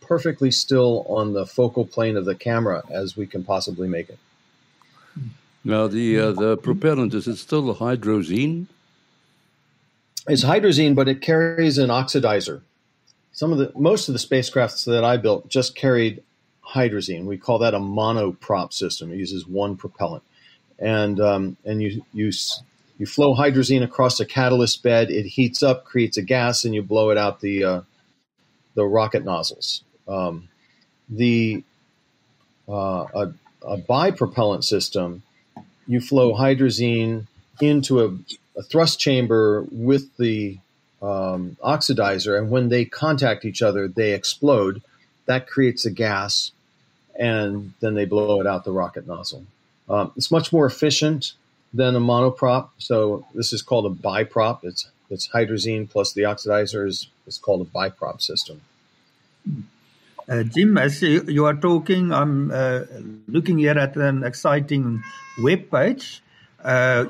perfectly 0.00 0.50
still 0.50 1.04
on 1.08 1.32
the 1.32 1.44
focal 1.44 1.84
plane 1.84 2.16
of 2.16 2.24
the 2.24 2.34
camera 2.34 2.82
as 2.90 3.16
we 3.16 3.26
can 3.26 3.44
possibly 3.44 3.88
make 3.88 4.08
it. 4.08 4.18
Now, 5.64 5.88
the 5.88 6.18
uh, 6.18 6.32
the 6.32 6.56
propellant 6.56 7.12
is 7.12 7.26
it 7.26 7.36
still 7.36 7.74
hydrazine? 7.74 8.66
It's 10.28 10.44
hydrazine, 10.44 10.94
but 10.94 11.08
it 11.08 11.20
carries 11.20 11.76
an 11.76 11.88
oxidizer 11.90 12.62
some 13.36 13.52
of 13.52 13.58
the 13.58 13.70
most 13.76 14.08
of 14.08 14.14
the 14.14 14.18
spacecrafts 14.18 14.86
that 14.86 15.04
I 15.04 15.18
built 15.18 15.48
just 15.48 15.76
carried 15.76 16.22
hydrazine. 16.66 17.26
We 17.26 17.36
call 17.36 17.58
that 17.58 17.74
a 17.74 17.78
monoprop 17.78 18.72
system. 18.72 19.12
It 19.12 19.18
uses 19.18 19.46
one 19.46 19.76
propellant, 19.76 20.24
and 20.78 21.20
um, 21.20 21.58
and 21.62 21.82
you 21.82 22.02
you 22.14 22.32
you 22.96 23.04
flow 23.04 23.34
hydrazine 23.34 23.84
across 23.84 24.18
a 24.20 24.24
catalyst 24.24 24.82
bed. 24.82 25.10
It 25.10 25.26
heats 25.26 25.62
up, 25.62 25.84
creates 25.84 26.16
a 26.16 26.22
gas, 26.22 26.64
and 26.64 26.74
you 26.74 26.82
blow 26.82 27.10
it 27.10 27.18
out 27.18 27.42
the 27.42 27.62
uh, 27.62 27.80
the 28.74 28.86
rocket 28.86 29.22
nozzles. 29.22 29.84
Um, 30.08 30.48
the 31.10 31.62
uh, 32.66 33.04
a, 33.14 33.32
a 33.60 33.76
bipropellant 33.76 34.64
system, 34.64 35.22
you 35.86 36.00
flow 36.00 36.32
hydrazine 36.32 37.26
into 37.60 38.02
a, 38.02 38.58
a 38.58 38.62
thrust 38.62 38.98
chamber 38.98 39.66
with 39.70 40.16
the 40.16 40.58
um, 41.02 41.56
oxidizer, 41.62 42.38
and 42.38 42.50
when 42.50 42.68
they 42.68 42.84
contact 42.84 43.44
each 43.44 43.62
other, 43.62 43.88
they 43.88 44.12
explode. 44.12 44.82
That 45.26 45.48
creates 45.48 45.84
a 45.84 45.90
gas, 45.90 46.52
and 47.18 47.72
then 47.80 47.94
they 47.94 48.04
blow 48.04 48.40
it 48.40 48.46
out 48.46 48.64
the 48.64 48.72
rocket 48.72 49.06
nozzle. 49.06 49.44
Um, 49.88 50.12
it's 50.16 50.30
much 50.30 50.52
more 50.52 50.66
efficient 50.66 51.32
than 51.74 51.94
a 51.96 52.00
monoprop. 52.00 52.68
So 52.78 53.26
this 53.34 53.52
is 53.52 53.62
called 53.62 53.86
a 53.86 53.94
biprop. 53.94 54.64
It's 54.64 54.88
it's 55.10 55.28
hydrazine 55.28 55.88
plus 55.88 56.12
the 56.12 56.22
oxidizer 56.22 56.86
is, 56.86 57.08
is 57.26 57.38
called 57.38 57.60
a 57.60 57.70
biprop 57.70 58.20
system. 58.20 58.60
Uh, 60.28 60.42
Jim, 60.42 60.76
as 60.76 61.00
you, 61.02 61.22
you, 61.28 61.44
are 61.44 61.54
talking, 61.54 62.12
I'm 62.12 62.50
uh, 62.50 62.80
looking 63.28 63.58
here 63.58 63.78
at 63.78 63.96
an 63.96 64.24
exciting 64.24 65.04
web 65.40 65.70
page 65.70 66.20
uh, 66.64 67.04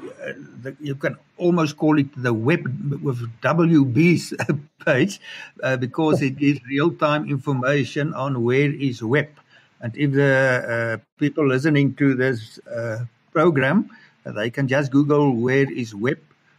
the, 0.62 0.76
you 0.80 0.94
can 0.94 1.16
almost 1.36 1.76
call 1.76 1.98
it 1.98 2.08
the 2.16 2.32
web 2.32 2.64
with 3.02 3.18
WB's 3.40 4.34
page 4.84 5.20
uh, 5.62 5.76
because 5.76 6.22
it 6.22 6.36
gives 6.38 6.60
real 6.66 6.90
time 6.90 7.28
information 7.28 8.12
on 8.14 8.42
where 8.42 8.72
is 8.72 9.02
Webb. 9.02 9.28
And 9.80 9.96
if 9.96 10.12
the 10.12 10.98
uh, 10.98 11.04
people 11.18 11.46
listening 11.46 11.94
to 11.94 12.14
this 12.14 12.58
uh, 12.66 13.04
program, 13.32 13.90
they 14.24 14.50
can 14.50 14.66
just 14.66 14.90
Google 14.90 15.34
where 15.36 15.70
is 15.70 15.94
Webb 15.94 16.18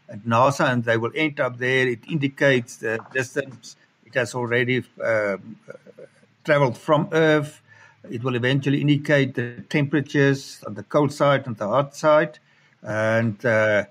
at 0.10 0.24
NASA 0.24 0.72
and 0.72 0.84
they 0.84 0.98
will 0.98 1.12
end 1.16 1.40
up 1.40 1.58
there. 1.58 1.88
It 1.88 2.00
indicates 2.10 2.78
the 2.78 3.00
distance 3.14 3.76
it 4.06 4.14
has 4.16 4.34
already 4.34 4.84
uh, 5.04 5.38
traveled 6.46 6.78
from 6.78 7.10
Earth. 7.12 7.62
It 8.10 8.24
will 8.24 8.36
eventually 8.36 8.80
indicate 8.80 9.36
the 9.36 9.64
temperatures 9.70 10.64
on 10.66 10.76
the 10.76 10.84
cold 10.84 11.12
side 11.12 11.46
and 11.46 11.58
the 11.58 11.68
hot 11.68 11.96
side. 11.96 12.40
And 12.88 13.46
uh, 13.46 13.84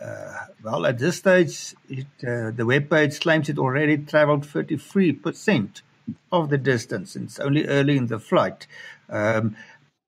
uh, 0.00 0.34
well, 0.64 0.84
at 0.84 0.98
this 0.98 1.18
stage, 1.18 1.74
it, 1.88 2.06
uh, 2.26 2.50
the 2.50 2.66
web 2.66 2.90
page 2.90 3.20
claims 3.20 3.48
it 3.48 3.58
already 3.58 3.98
traveled 3.98 4.42
33% 4.42 5.82
of 6.32 6.50
the 6.50 6.58
distance. 6.58 7.14
It's 7.14 7.38
only 7.38 7.66
early 7.66 7.96
in 7.96 8.08
the 8.08 8.18
flight. 8.18 8.66
Um, 9.08 9.56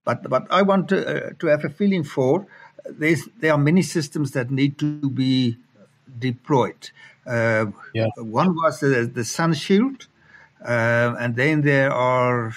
but, 0.05 0.29
but 0.29 0.47
I 0.51 0.63
want 0.63 0.89
to, 0.89 1.29
uh, 1.29 1.31
to 1.39 1.47
have 1.47 1.65
a 1.65 1.71
feeling 1.71 2.03
for 2.03 2.47
there's, 2.85 3.29
there 3.39 3.53
are 3.53 3.59
many 3.59 3.83
systems 3.83 4.33
that 4.33 4.51
need 4.51 4.79
to 4.79 5.09
be 5.09 5.57
deployed. 6.19 6.91
Uh, 7.27 7.67
yeah. 7.95 8.09
One 8.17 8.55
was 8.55 8.81
the, 8.81 9.11
the 9.13 9.25
Sun 9.25 9.55
Shield, 9.55 10.09
uh, 10.61 11.15
and 11.19 11.37
then 11.37 11.63
there 11.63 11.93
are 11.93 12.53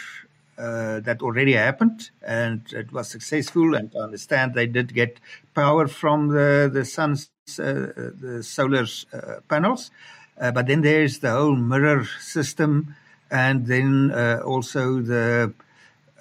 uh, 0.58 1.00
that 1.02 1.22
already 1.22 1.54
happened 1.54 2.12
and 2.26 2.62
it 2.74 2.92
was 2.94 3.10
successful. 3.10 3.76
And 3.76 3.92
I 4.00 4.04
understand 4.06 4.54
they 4.56 4.68
did 4.68 4.94
get 4.94 5.20
power 5.56 5.88
from 5.88 6.30
the 6.30 6.70
the 6.74 6.86
sun's 6.86 7.30
uh, 7.60 7.94
the 8.22 8.42
solar 8.44 8.86
uh, 9.14 9.42
panels. 9.50 9.92
Uh, 10.40 10.52
but 10.52 10.68
then 10.68 10.82
there's 10.82 11.20
the 11.20 11.32
whole 11.32 11.56
mirror 11.56 12.06
system, 12.22 12.96
and 13.32 13.68
then 13.68 14.12
uh, 14.12 14.42
also 14.46 15.02
the 15.02 15.54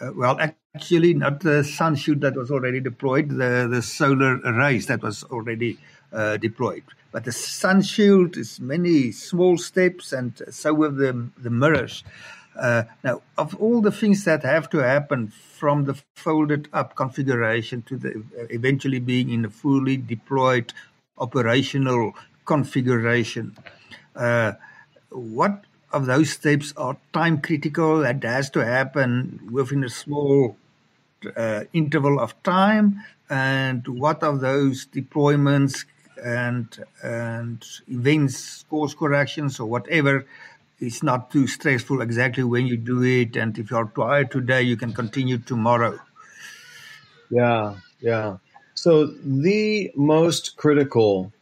uh, 0.01 0.11
well, 0.17 0.39
actually 0.75 1.15
not 1.15 1.41
the 1.41 1.65
sun 1.65 1.97
shoot 1.97 2.21
that 2.21 2.37
was 2.37 2.51
already 2.51 2.81
deployed, 2.81 3.31
the 3.31 3.69
the 3.71 3.83
solar 3.83 4.39
arrays 4.45 4.87
that 4.87 5.03
was 5.03 5.25
already 5.25 5.79
deployed. 6.41 6.85
But 7.13 7.25
the 7.25 7.33
sun 7.33 7.83
shield 7.83 8.37
is 8.37 8.61
many 8.61 9.13
small 9.13 9.59
steps, 9.59 10.13
and 10.13 10.33
so 10.51 10.75
with 10.75 10.97
the 10.99 11.29
the 11.39 11.51
mirrors. 11.51 12.05
Uh, 12.59 12.85
now, 13.05 13.23
of 13.37 13.55
all 13.57 13.81
the 13.81 13.91
things 13.91 14.25
that 14.25 14.43
have 14.43 14.71
to 14.71 14.79
happen 14.79 15.29
from 15.29 15.85
the 15.85 15.95
folded 16.15 16.69
up 16.73 16.95
configuration 16.95 17.83
to 17.83 17.97
the 17.97 18.25
eventually 18.51 18.99
being 18.99 19.31
in 19.31 19.45
a 19.45 19.51
fully 19.51 19.97
deployed 19.97 20.73
operational 21.19 22.15
configuration, 22.45 23.57
uh, 24.15 24.53
what 25.11 25.65
of 25.93 26.07
those 26.07 26.31
steps 26.31 26.73
are 26.77 26.97
time 27.13 27.41
critical 27.41 27.99
that 27.99 28.23
has 28.25 28.51
to 28.51 28.65
happen 28.65 29.49
within 29.51 29.85
a 29.85 29.89
small 29.89 30.57
uh, 31.37 31.65
interval 31.73 32.19
of 32.21 32.41
time, 32.43 33.03
and 33.29 33.87
what 33.89 34.23
of 34.23 34.41
those 34.41 34.87
deployments 34.87 35.85
and 36.25 36.85
and 37.03 37.65
events, 37.89 38.65
course 38.71 38.95
corrections, 38.95 39.61
or 39.61 39.69
whatever 39.69 40.27
it's 40.79 41.03
not 41.03 41.31
too 41.31 41.47
stressful 41.47 42.01
exactly 42.01 42.45
when 42.45 42.67
you 42.67 42.77
do 42.77 43.03
it. 43.03 43.37
And 43.37 43.59
if 43.59 43.71
you're 43.71 43.91
tired 43.97 44.31
today, 44.31 44.63
you 44.63 44.77
can 44.77 44.93
continue 44.93 45.39
tomorrow. 45.39 45.99
Yeah, 47.31 47.77
yeah. 48.01 48.37
So 48.75 49.07
the 49.07 49.91
most 49.97 50.57
critical, 50.57 51.33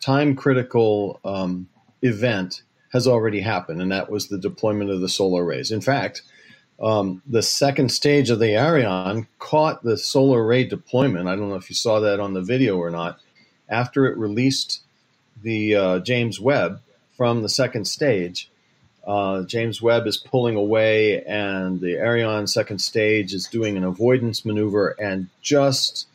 time 0.00 0.36
critical 0.36 1.20
um, 1.24 1.68
event 2.02 2.62
has 2.92 3.06
already 3.06 3.40
happened, 3.40 3.82
and 3.82 3.92
that 3.92 4.10
was 4.10 4.28
the 4.28 4.38
deployment 4.38 4.90
of 4.90 5.00
the 5.00 5.08
solar 5.08 5.44
arrays. 5.44 5.70
In 5.70 5.80
fact, 5.80 6.22
um, 6.80 7.22
the 7.26 7.42
second 7.42 7.90
stage 7.90 8.30
of 8.30 8.38
the 8.38 8.56
Ariane 8.56 9.26
caught 9.38 9.82
the 9.82 9.98
solar 9.98 10.44
array 10.44 10.64
deployment. 10.64 11.28
I 11.28 11.36
don't 11.36 11.48
know 11.48 11.56
if 11.56 11.68
you 11.68 11.76
saw 11.76 12.00
that 12.00 12.20
on 12.20 12.34
the 12.34 12.40
video 12.40 12.76
or 12.76 12.90
not. 12.90 13.20
After 13.68 14.06
it 14.06 14.16
released 14.16 14.80
the 15.42 15.74
uh, 15.76 15.98
James 16.00 16.40
Webb 16.40 16.80
from 17.16 17.42
the 17.42 17.48
second 17.48 17.84
stage, 17.86 18.50
uh, 19.06 19.42
James 19.42 19.80
Webb 19.80 20.06
is 20.06 20.16
pulling 20.16 20.56
away, 20.56 21.22
and 21.24 21.80
the 21.80 21.96
Ariane 21.98 22.46
second 22.46 22.80
stage 22.80 23.32
is 23.34 23.46
doing 23.46 23.76
an 23.76 23.84
avoidance 23.84 24.44
maneuver, 24.44 24.94
and 25.00 25.28
just 25.42 26.06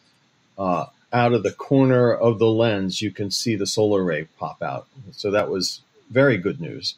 uh, 0.57 0.85
out 1.11 1.33
of 1.33 1.43
the 1.43 1.51
corner 1.51 2.13
of 2.13 2.39
the 2.39 2.47
lens, 2.47 3.01
you 3.01 3.11
can 3.11 3.31
see 3.31 3.55
the 3.55 3.65
solar 3.65 4.03
ray 4.03 4.27
pop 4.37 4.61
out. 4.61 4.87
So 5.11 5.31
that 5.31 5.49
was 5.49 5.81
very 6.09 6.37
good 6.37 6.61
news, 6.61 6.95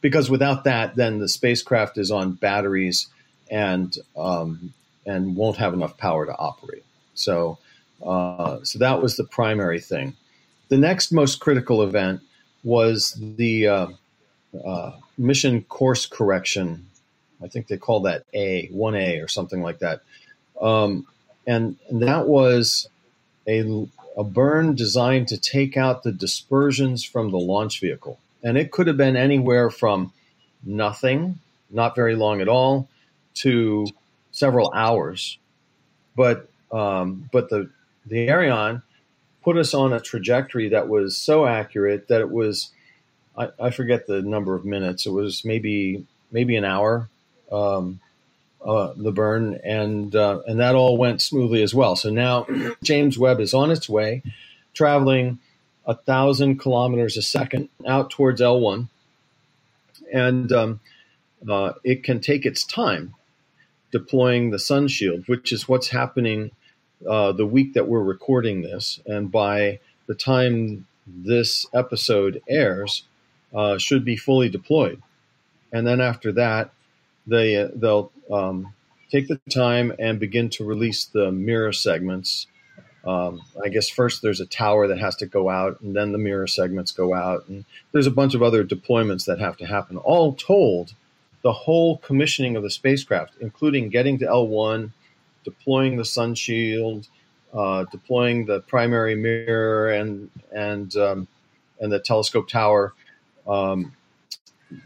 because 0.00 0.30
without 0.30 0.64
that, 0.64 0.96
then 0.96 1.18
the 1.18 1.28
spacecraft 1.28 1.98
is 1.98 2.10
on 2.10 2.32
batteries 2.32 3.08
and 3.50 3.96
um, 4.16 4.72
and 5.04 5.36
won't 5.36 5.56
have 5.58 5.74
enough 5.74 5.98
power 5.98 6.24
to 6.26 6.36
operate. 6.36 6.84
So 7.14 7.58
uh, 8.04 8.58
so 8.62 8.78
that 8.78 9.02
was 9.02 9.16
the 9.16 9.24
primary 9.24 9.80
thing. 9.80 10.14
The 10.68 10.78
next 10.78 11.12
most 11.12 11.40
critical 11.40 11.82
event 11.82 12.20
was 12.62 13.18
the 13.36 13.68
uh, 14.64 14.92
mission 15.18 15.62
course 15.62 16.06
correction. 16.06 16.86
I 17.42 17.48
think 17.48 17.66
they 17.66 17.76
call 17.76 18.00
that 18.00 18.24
A, 18.32 18.68
1A 18.68 19.22
or 19.22 19.28
something 19.28 19.62
like 19.62 19.80
that. 19.80 20.02
Um, 20.60 21.06
and, 21.46 21.76
and, 21.88 22.02
that 22.02 22.26
was 22.26 22.88
a, 23.46 23.86
a 24.16 24.24
burn 24.24 24.74
designed 24.74 25.28
to 25.28 25.36
take 25.36 25.76
out 25.76 26.02
the 26.02 26.12
dispersions 26.12 27.04
from 27.04 27.30
the 27.30 27.38
launch 27.38 27.80
vehicle. 27.80 28.18
And 28.42 28.56
it 28.56 28.70
could 28.70 28.86
have 28.86 28.96
been 28.96 29.16
anywhere 29.16 29.70
from 29.70 30.12
nothing, 30.64 31.40
not 31.70 31.96
very 31.96 32.14
long 32.14 32.40
at 32.40 32.48
all, 32.48 32.88
to 33.34 33.86
several 34.30 34.72
hours. 34.72 35.38
But 36.16 36.48
um, 36.70 37.28
but 37.32 37.50
the 37.50 37.70
the 38.06 38.28
Ariane 38.28 38.82
put 39.42 39.56
us 39.56 39.74
on 39.74 39.92
a 39.92 40.00
trajectory 40.00 40.68
that 40.70 40.88
was 40.88 41.16
so 41.16 41.46
accurate 41.46 42.08
that 42.08 42.20
it 42.20 42.30
was 42.30 42.70
I, 43.36 43.48
I 43.60 43.70
forget 43.70 44.06
the 44.06 44.22
number 44.22 44.54
of 44.54 44.64
minutes. 44.64 45.06
It 45.06 45.10
was 45.10 45.44
maybe 45.44 46.06
maybe 46.30 46.56
an 46.56 46.64
hour. 46.64 47.08
Um, 47.50 48.00
uh, 48.64 48.94
the 48.96 49.12
burn, 49.12 49.60
and 49.62 50.16
uh, 50.16 50.40
and 50.46 50.58
that 50.58 50.74
all 50.74 50.96
went 50.96 51.20
smoothly 51.20 51.62
as 51.62 51.74
well. 51.74 51.96
So 51.96 52.08
now 52.10 52.46
James 52.82 53.18
Webb 53.18 53.40
is 53.40 53.52
on 53.52 53.70
its 53.70 53.88
way, 53.88 54.22
traveling 54.72 55.38
a 55.84 55.94
thousand 55.94 56.58
kilometers 56.58 57.16
a 57.18 57.22
second 57.22 57.68
out 57.86 58.10
towards 58.10 58.40
L1, 58.40 58.88
and 60.12 60.50
um, 60.50 60.80
uh, 61.48 61.72
it 61.84 62.02
can 62.02 62.20
take 62.20 62.46
its 62.46 62.64
time 62.64 63.14
deploying 63.92 64.50
the 64.50 64.58
sun 64.58 64.88
shield, 64.88 65.24
which 65.28 65.52
is 65.52 65.68
what's 65.68 65.90
happening 65.90 66.50
uh, 67.08 67.32
the 67.32 67.46
week 67.46 67.74
that 67.74 67.86
we're 67.86 68.02
recording 68.02 68.62
this. 68.62 68.98
And 69.06 69.30
by 69.30 69.78
the 70.06 70.14
time 70.14 70.86
this 71.06 71.66
episode 71.74 72.42
airs, 72.48 73.04
uh, 73.54 73.78
should 73.78 74.04
be 74.04 74.16
fully 74.16 74.48
deployed. 74.48 75.00
And 75.72 75.86
then 75.86 76.00
after 76.00 76.32
that, 76.32 76.70
they 77.26 77.56
uh, 77.56 77.68
they'll 77.74 78.12
um, 78.30 78.72
take 79.10 79.28
the 79.28 79.40
time 79.50 79.92
and 79.98 80.18
begin 80.18 80.50
to 80.50 80.64
release 80.64 81.04
the 81.06 81.30
mirror 81.30 81.72
segments. 81.72 82.46
Um, 83.04 83.42
I 83.62 83.68
guess 83.68 83.88
first 83.88 84.22
there's 84.22 84.40
a 84.40 84.46
tower 84.46 84.88
that 84.88 84.98
has 84.98 85.16
to 85.16 85.26
go 85.26 85.50
out, 85.50 85.80
and 85.80 85.94
then 85.94 86.12
the 86.12 86.18
mirror 86.18 86.46
segments 86.46 86.90
go 86.90 87.14
out, 87.14 87.46
and 87.48 87.64
there's 87.92 88.06
a 88.06 88.10
bunch 88.10 88.34
of 88.34 88.42
other 88.42 88.64
deployments 88.64 89.26
that 89.26 89.40
have 89.40 89.56
to 89.58 89.66
happen. 89.66 89.98
All 89.98 90.34
told, 90.34 90.94
the 91.42 91.52
whole 91.52 91.98
commissioning 91.98 92.56
of 92.56 92.62
the 92.62 92.70
spacecraft, 92.70 93.34
including 93.40 93.90
getting 93.90 94.18
to 94.18 94.26
L1, 94.26 94.90
deploying 95.44 95.96
the 95.96 96.04
sun 96.04 96.34
shield, 96.34 97.06
uh, 97.52 97.84
deploying 97.92 98.46
the 98.46 98.60
primary 98.60 99.14
mirror 99.14 99.90
and 99.90 100.30
and 100.50 100.96
um, 100.96 101.28
and 101.78 101.92
the 101.92 101.98
telescope 101.98 102.48
tower, 102.48 102.94
um, 103.46 103.92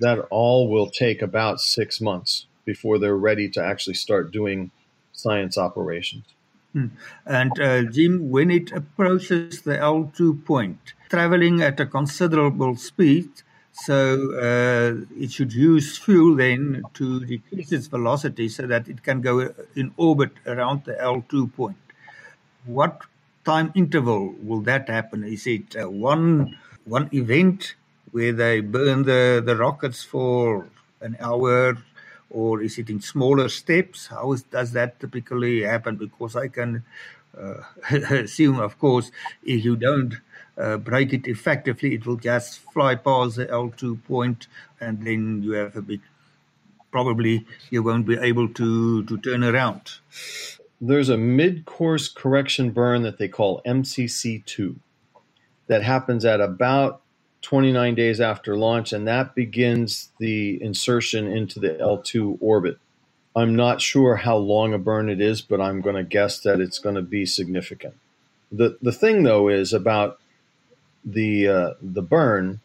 that 0.01 0.19
all 0.31 0.69
will 0.69 0.91
take 0.91 1.23
about 1.23 1.61
six 1.61 2.01
months 2.01 2.47
before 2.65 2.99
they're 2.99 3.17
ready 3.17 3.49
to 3.49 3.65
actually 3.65 3.95
start 3.95 4.31
doing 4.31 4.71
science 5.13 5.57
operations. 5.57 6.25
Hmm. 6.73 6.89
And 7.25 7.59
uh, 7.61 7.83
Jim, 7.85 8.31
when 8.31 8.51
it 8.51 8.73
approaches 8.73 9.63
the 9.63 9.77
L2 9.77 10.45
point, 10.45 10.93
traveling 11.09 11.63
at 11.63 11.81
a 11.81 11.87
considerable 11.87 12.77
speed, 12.77 13.31
so 13.73 13.97
uh, 14.35 15.05
it 15.17 15.31
should 15.31 15.53
use 15.53 15.97
fuel 15.97 16.37
then 16.37 16.83
to 16.95 17.25
decrease 17.25 17.73
its 17.73 17.87
velocity 17.87 18.49
so 18.49 18.67
that 18.67 18.89
it 18.89 19.03
can 19.03 19.21
go 19.21 19.55
in 19.77 19.93
orbit 19.97 20.33
around 20.47 20.85
the 20.85 20.95
L2 20.95 21.55
point. 21.55 21.77
What 22.67 23.03
time 23.45 23.73
interval 23.75 24.35
will 24.43 24.61
that 24.63 24.89
happen? 24.89 25.25
Is 25.25 25.47
it 25.47 25.77
uh, 25.81 25.89
one 25.89 26.59
one 26.85 27.09
event 27.13 27.75
where 28.13 28.33
they 28.33 28.61
burn 28.61 29.05
the, 29.05 29.43
the 29.45 29.57
rockets 29.57 30.03
for 30.03 30.69
an 31.01 31.17
hour, 31.21 31.79
or 32.31 32.63
is 32.63 32.79
it 32.79 32.91
in 32.91 33.01
smaller 33.01 33.49
steps? 33.49 34.09
How 34.09 34.33
is, 34.33 34.43
does 34.43 34.73
that 34.73 35.01
typically 35.01 35.63
happen? 35.63 35.97
Because 35.97 36.37
I 36.37 36.49
can 36.49 36.85
uh, 37.41 37.63
assume, 37.91 38.61
of 38.61 38.79
course, 38.79 39.11
if 39.43 39.65
you 39.65 39.77
don't 39.77 40.15
uh, 40.57 40.77
break 40.77 41.13
it 41.13 41.27
effectively, 41.27 41.95
it 41.95 42.07
will 42.07 42.17
just 42.17 42.59
fly 42.73 42.95
past 42.95 43.37
the 43.37 43.47
L2 43.47 44.05
point, 44.05 44.49
and 44.81 45.05
then 45.05 45.43
you 45.43 45.53
have 45.53 45.77
a 45.77 45.83
bit. 45.83 46.01
Probably 46.91 47.45
you 47.71 47.83
won't 47.83 48.07
be 48.07 48.17
able 48.17 48.49
to 48.49 49.05
to 49.05 49.19
turn 49.19 49.45
around. 49.45 49.83
There's 50.81 51.11
a 51.11 51.19
mid-course 51.19 52.09
correction 52.09 52.71
burn 52.71 53.03
that 53.03 53.19
they 53.19 53.29
call 53.29 53.61
MCC2 53.67 54.77
that 55.67 55.83
happens 55.83 56.25
at 56.25 56.41
about 56.41 57.03
29 57.43 57.95
days 57.95 58.21
after 58.21 58.57
launch, 58.57 58.93
and 58.93 59.07
that 59.07 59.35
begins 59.35 60.11
the 60.19 60.63
insertion 60.63 61.27
into 61.27 61.61
the 61.61 61.71
L2 61.71 62.39
orbit. 62.41 62.79
I'm 63.37 63.55
not 63.55 63.81
sure 63.81 64.17
how 64.17 64.37
long 64.37 64.75
a 64.75 64.79
burn 64.79 65.09
it 65.09 65.21
is, 65.21 65.41
but 65.43 65.61
I'm 65.61 65.81
going 65.81 65.97
to 65.97 66.03
guess 66.05 66.41
that 66.41 66.61
it's 66.61 66.79
going 66.79 66.97
to 66.97 67.03
be 67.03 67.25
significant. 67.25 67.95
The 68.51 68.79
the 68.81 68.93
thing 68.93 69.23
though 69.25 69.49
is 69.49 69.73
about 69.73 70.19
the 71.05 71.49
uh, 71.49 71.71
the 71.83 72.03
burn 72.03 72.61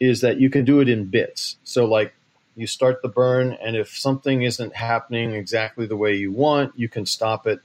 is 0.00 0.20
that 0.20 0.40
you 0.40 0.50
can 0.50 0.64
do 0.64 0.80
it 0.80 0.88
in 0.88 1.06
bits. 1.06 1.56
So 1.64 1.84
like 1.84 2.12
you 2.56 2.66
start 2.66 3.02
the 3.02 3.08
burn, 3.08 3.56
and 3.62 3.76
if 3.76 3.96
something 3.96 4.42
isn't 4.42 4.76
happening 4.76 5.32
exactly 5.32 5.86
the 5.86 5.96
way 5.96 6.14
you 6.14 6.32
want, 6.32 6.72
you 6.76 6.88
can 6.88 7.06
stop 7.06 7.46
it, 7.46 7.60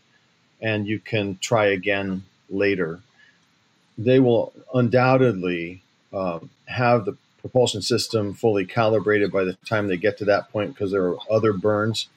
and 0.62 0.88
you 0.88 1.00
can 1.00 1.38
try 1.42 1.66
again 1.66 2.24
later. 2.50 3.02
They 3.98 4.20
will 4.20 4.54
undoubtedly 4.74 5.82
um, 6.14 6.50
have 6.66 7.06
the 7.06 7.18
propulsion 7.40 7.82
system 7.82 8.34
fully 8.34 8.66
calibrated 8.66 9.32
by 9.32 9.44
the 9.44 9.54
time 9.66 9.88
they 9.88 9.98
get 9.98 10.18
to 10.18 10.26
that 10.26 10.52
point 10.52 10.74
because 10.74 10.92
there 10.92 11.06
are 11.08 11.18
other 11.30 11.54
burns. 11.54 12.08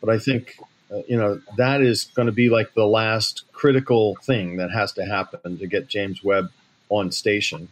But 0.00 0.10
I 0.10 0.18
think 0.18 0.58
uh, 0.90 1.02
you 1.08 1.16
know 1.16 1.40
that 1.56 1.80
is 1.80 2.04
going 2.04 2.26
to 2.26 2.32
be 2.32 2.48
like 2.48 2.74
the 2.74 2.86
last 2.86 3.44
critical 3.52 4.16
thing 4.22 4.56
that 4.56 4.70
has 4.70 4.92
to 4.92 5.04
happen 5.04 5.58
to 5.58 5.66
get 5.66 5.88
James 5.88 6.22
Webb 6.24 6.50
on 6.88 7.12
station. 7.12 7.68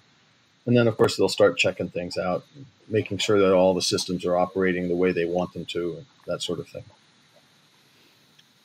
And 0.66 0.76
then, 0.76 0.86
of 0.86 0.98
course, 0.98 1.16
they'll 1.16 1.30
start 1.30 1.56
checking 1.56 1.88
things 1.88 2.18
out, 2.18 2.44
making 2.88 3.18
sure 3.18 3.38
that 3.38 3.54
all 3.54 3.72
the 3.72 3.80
systems 3.80 4.26
are 4.26 4.36
operating 4.36 4.88
the 4.88 4.96
way 4.96 5.12
they 5.12 5.24
want 5.24 5.54
them 5.54 5.64
to, 5.66 6.04
that 6.26 6.42
sort 6.42 6.58
of 6.58 6.68
thing. 6.68 6.84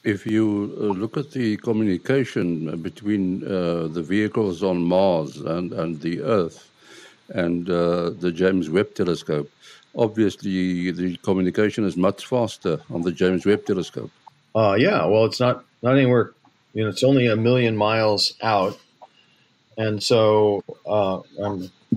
If 0.04 0.28
you 0.28 0.76
uh, 0.78 1.00
look 1.00 1.16
at 1.16 1.32
the 1.32 1.56
communication 1.56 2.82
between 2.82 3.46
uh, 3.46 3.88
the 3.88 4.04
vehicles 4.04 4.62
on 4.64 4.84
Mars 4.84 5.38
and, 5.38 5.72
and 5.72 6.02
the 6.02 6.22
Earth, 6.22 6.70
and 7.30 7.70
uh, 7.70 8.10
the 8.12 8.32
James 8.32 8.70
Webb 8.70 8.96
Telescope. 8.96 9.50
Obviously, 9.96 10.92
the 10.92 11.18
communication 11.18 11.86
is 11.86 11.96
much 11.96 12.26
faster 12.26 12.82
on 12.90 13.04
the 13.04 13.12
James 13.12 13.46
Webb 13.46 13.66
Telescope. 13.66 14.12
Uh, 14.56 14.76
yeah, 14.78 15.06
well, 15.06 15.26
it's 15.26 15.40
not 15.40 15.66
not 15.82 15.96
anywhere. 15.96 16.32
You 16.74 16.84
know, 16.84 16.90
it's 16.90 17.04
only 17.04 17.28
a 17.28 17.36
million 17.36 17.78
miles 17.78 18.34
out, 18.42 18.80
and 19.78 20.02
so 20.02 20.64
uh, 20.86 21.20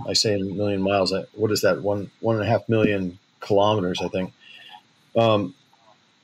I 0.07 0.13
say 0.13 0.35
a 0.35 0.39
million 0.39 0.83
miles. 0.83 1.15
What 1.35 1.51
is 1.51 1.63
that? 1.63 1.83
One 1.83 2.11
one 2.21 2.37
and 2.37 2.45
a 2.45 2.49
half 2.49 2.69
million 2.69 3.19
kilometers, 3.41 4.01
I 4.03 4.09
think. 4.09 4.33
Um, 5.17 5.55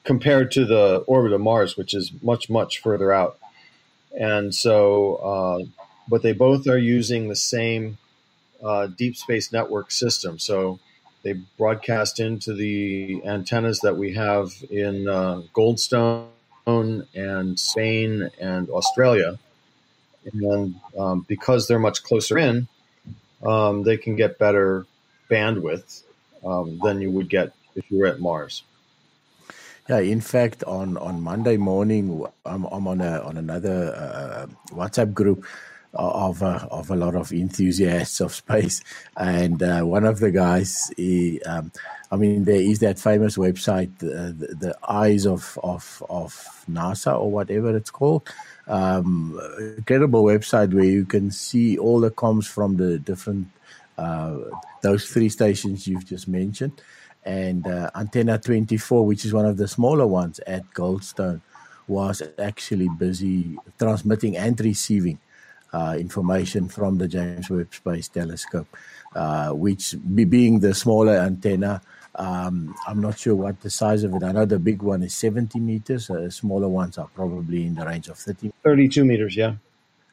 compared 0.04 0.50
to 0.52 0.64
the 0.66 1.04
orbit 1.06 1.32
of 1.32 1.40
Mars, 1.40 1.76
which 1.76 1.94
is 1.94 2.12
much 2.22 2.50
much 2.50 2.82
further 2.82 3.12
out, 3.12 3.38
and 4.18 4.54
so, 4.54 5.16
uh, 5.16 5.58
but 6.08 6.22
they 6.22 6.32
both 6.32 6.66
are 6.66 6.78
using 6.78 7.28
the 7.28 7.36
same 7.36 7.98
uh, 8.62 8.86
deep 8.86 9.16
space 9.16 9.52
network 9.52 9.90
system. 9.90 10.38
So 10.38 10.78
they 11.22 11.34
broadcast 11.56 12.20
into 12.20 12.54
the 12.54 13.22
antennas 13.24 13.80
that 13.80 13.96
we 13.96 14.12
have 14.14 14.50
in 14.70 15.08
uh, 15.08 15.42
Goldstone 15.54 16.28
and 16.66 17.58
Spain 17.58 18.30
and 18.40 18.68
Australia. 18.70 19.38
And 20.32 20.74
um, 20.98 21.24
because 21.28 21.66
they're 21.66 21.78
much 21.78 22.02
closer 22.02 22.38
in, 22.38 22.68
um, 23.44 23.82
they 23.82 23.96
can 23.96 24.14
get 24.16 24.38
better 24.38 24.86
bandwidth 25.30 26.02
um, 26.44 26.78
than 26.82 27.00
you 27.00 27.10
would 27.10 27.28
get 27.28 27.52
if 27.74 27.90
you 27.90 27.98
were 27.98 28.06
at 28.06 28.20
Mars. 28.20 28.62
Yeah, 29.88 29.98
in 29.98 30.20
fact, 30.20 30.62
on, 30.64 30.96
on 30.96 31.20
Monday 31.20 31.56
morning, 31.56 32.24
I'm, 32.46 32.64
I'm 32.66 32.86
on 32.86 33.00
a 33.00 33.20
on 33.20 33.36
another 33.36 33.92
uh, 33.96 34.46
WhatsApp 34.72 35.12
group 35.12 35.44
of 35.94 36.42
a, 36.42 36.66
of 36.70 36.90
a 36.90 36.96
lot 36.96 37.14
of 37.14 37.32
enthusiasts 37.32 38.20
of 38.20 38.34
space. 38.34 38.82
And 39.16 39.62
uh, 39.62 39.82
one 39.82 40.04
of 40.04 40.20
the 40.20 40.30
guys, 40.30 40.92
he, 40.96 41.42
um, 41.42 41.72
I 42.10 42.16
mean, 42.16 42.44
there 42.44 42.60
is 42.60 42.78
that 42.80 42.98
famous 42.98 43.36
website, 43.36 43.90
uh, 44.02 44.32
the, 44.38 44.54
the, 44.58 44.78
Eyes 44.88 45.26
of, 45.26 45.58
of 45.62 46.02
of 46.10 46.64
NASA 46.70 47.18
or 47.18 47.30
whatever 47.30 47.76
it's 47.76 47.90
called. 47.90 48.28
Um, 48.68 49.38
incredible 49.76 50.24
website 50.24 50.72
where 50.72 50.84
you 50.84 51.04
can 51.04 51.30
see 51.30 51.78
all 51.78 52.00
the 52.00 52.10
comms 52.10 52.46
from 52.46 52.76
the 52.76 52.98
different 52.98 53.48
uh, 53.98 54.36
those 54.82 55.06
three 55.08 55.28
stations 55.28 55.86
you've 55.86 56.06
just 56.06 56.28
mentioned, 56.28 56.80
and 57.24 57.66
uh, 57.66 57.90
antenna 57.94 58.38
24, 58.38 59.06
which 59.06 59.24
is 59.24 59.32
one 59.32 59.46
of 59.46 59.56
the 59.56 59.68
smaller 59.68 60.06
ones 60.06 60.40
at 60.46 60.68
Goldstone, 60.74 61.40
was 61.86 62.22
actually 62.38 62.88
busy 62.88 63.56
transmitting 63.78 64.36
and 64.36 64.58
receiving 64.60 65.18
uh, 65.72 65.96
information 65.98 66.68
from 66.68 66.98
the 66.98 67.08
James 67.08 67.48
Webb 67.50 67.74
Space 67.74 68.08
Telescope, 68.08 68.68
uh, 69.14 69.50
which 69.50 69.94
be, 70.14 70.24
being 70.24 70.60
the 70.60 70.74
smaller 70.74 71.16
antenna. 71.16 71.80
Um, 72.14 72.74
I'm 72.86 73.00
not 73.00 73.18
sure 73.18 73.34
what 73.34 73.60
the 73.60 73.70
size 73.70 74.04
of 74.04 74.14
it. 74.14 74.22
I 74.22 74.32
know 74.32 74.44
the 74.44 74.58
big 74.58 74.82
one 74.82 75.02
is 75.02 75.14
70 75.14 75.58
meters. 75.60 76.10
Uh, 76.10 76.28
smaller 76.28 76.68
ones 76.68 76.98
are 76.98 77.08
probably 77.14 77.66
in 77.66 77.74
the 77.74 77.86
range 77.86 78.08
of 78.08 78.18
30. 78.18 78.52
32 78.62 79.04
meters, 79.04 79.34
yeah. 79.34 79.54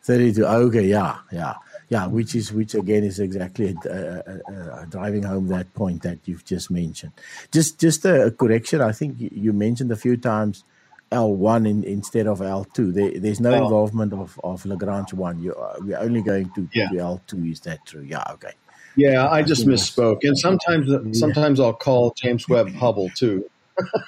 32. 0.04 0.46
Okay, 0.46 0.88
yeah, 0.88 1.18
yeah, 1.32 1.56
yeah. 1.90 2.08
Which 2.08 2.36
is 2.36 2.54
which 2.54 2.74
again 2.74 3.04
is 3.04 3.20
exactly 3.20 3.76
uh, 3.86 4.86
driving 4.90 5.24
home 5.24 5.50
that 5.50 5.74
point 5.74 6.04
that 6.04 6.20
you've 6.26 6.46
just 6.46 6.72
mentioned. 6.72 7.12
Just 7.52 7.80
just 7.80 8.06
a 8.06 8.32
correction. 8.32 8.82
I 8.82 8.94
think 8.94 9.18
you 9.20 9.52
mentioned 9.52 9.92
a 9.92 9.98
few 9.98 10.16
times 10.16 10.64
L1 11.12 11.68
in, 11.68 11.84
instead 11.84 12.28
of 12.28 12.40
L2. 12.40 12.94
There, 12.94 13.20
there's 13.20 13.40
no 13.40 13.52
oh. 13.52 13.64
involvement 13.64 14.14
of, 14.14 14.40
of 14.44 14.66
Lagrange 14.66 15.14
1. 15.14 15.40
You, 15.40 15.54
uh, 15.54 15.76
we're 15.80 15.98
only 15.98 16.22
going 16.22 16.52
to, 16.56 16.68
yeah. 16.74 16.88
L2. 16.90 17.52
Is 17.52 17.60
that 17.62 17.86
true? 17.86 18.02
Yeah, 18.02 18.24
okay. 18.32 18.52
Yeah, 18.96 19.26
I, 19.26 19.38
I 19.38 19.44
just 19.44 19.66
misspoke. 19.66 20.20
And 20.24 20.38
sometimes 20.38 20.90
yeah. 20.90 20.98
sometimes 21.14 21.60
I'll 21.60 21.74
call 21.74 22.14
James 22.16 22.48
Webb 22.48 22.70
Hubble 22.76 23.10
too. 23.16 23.50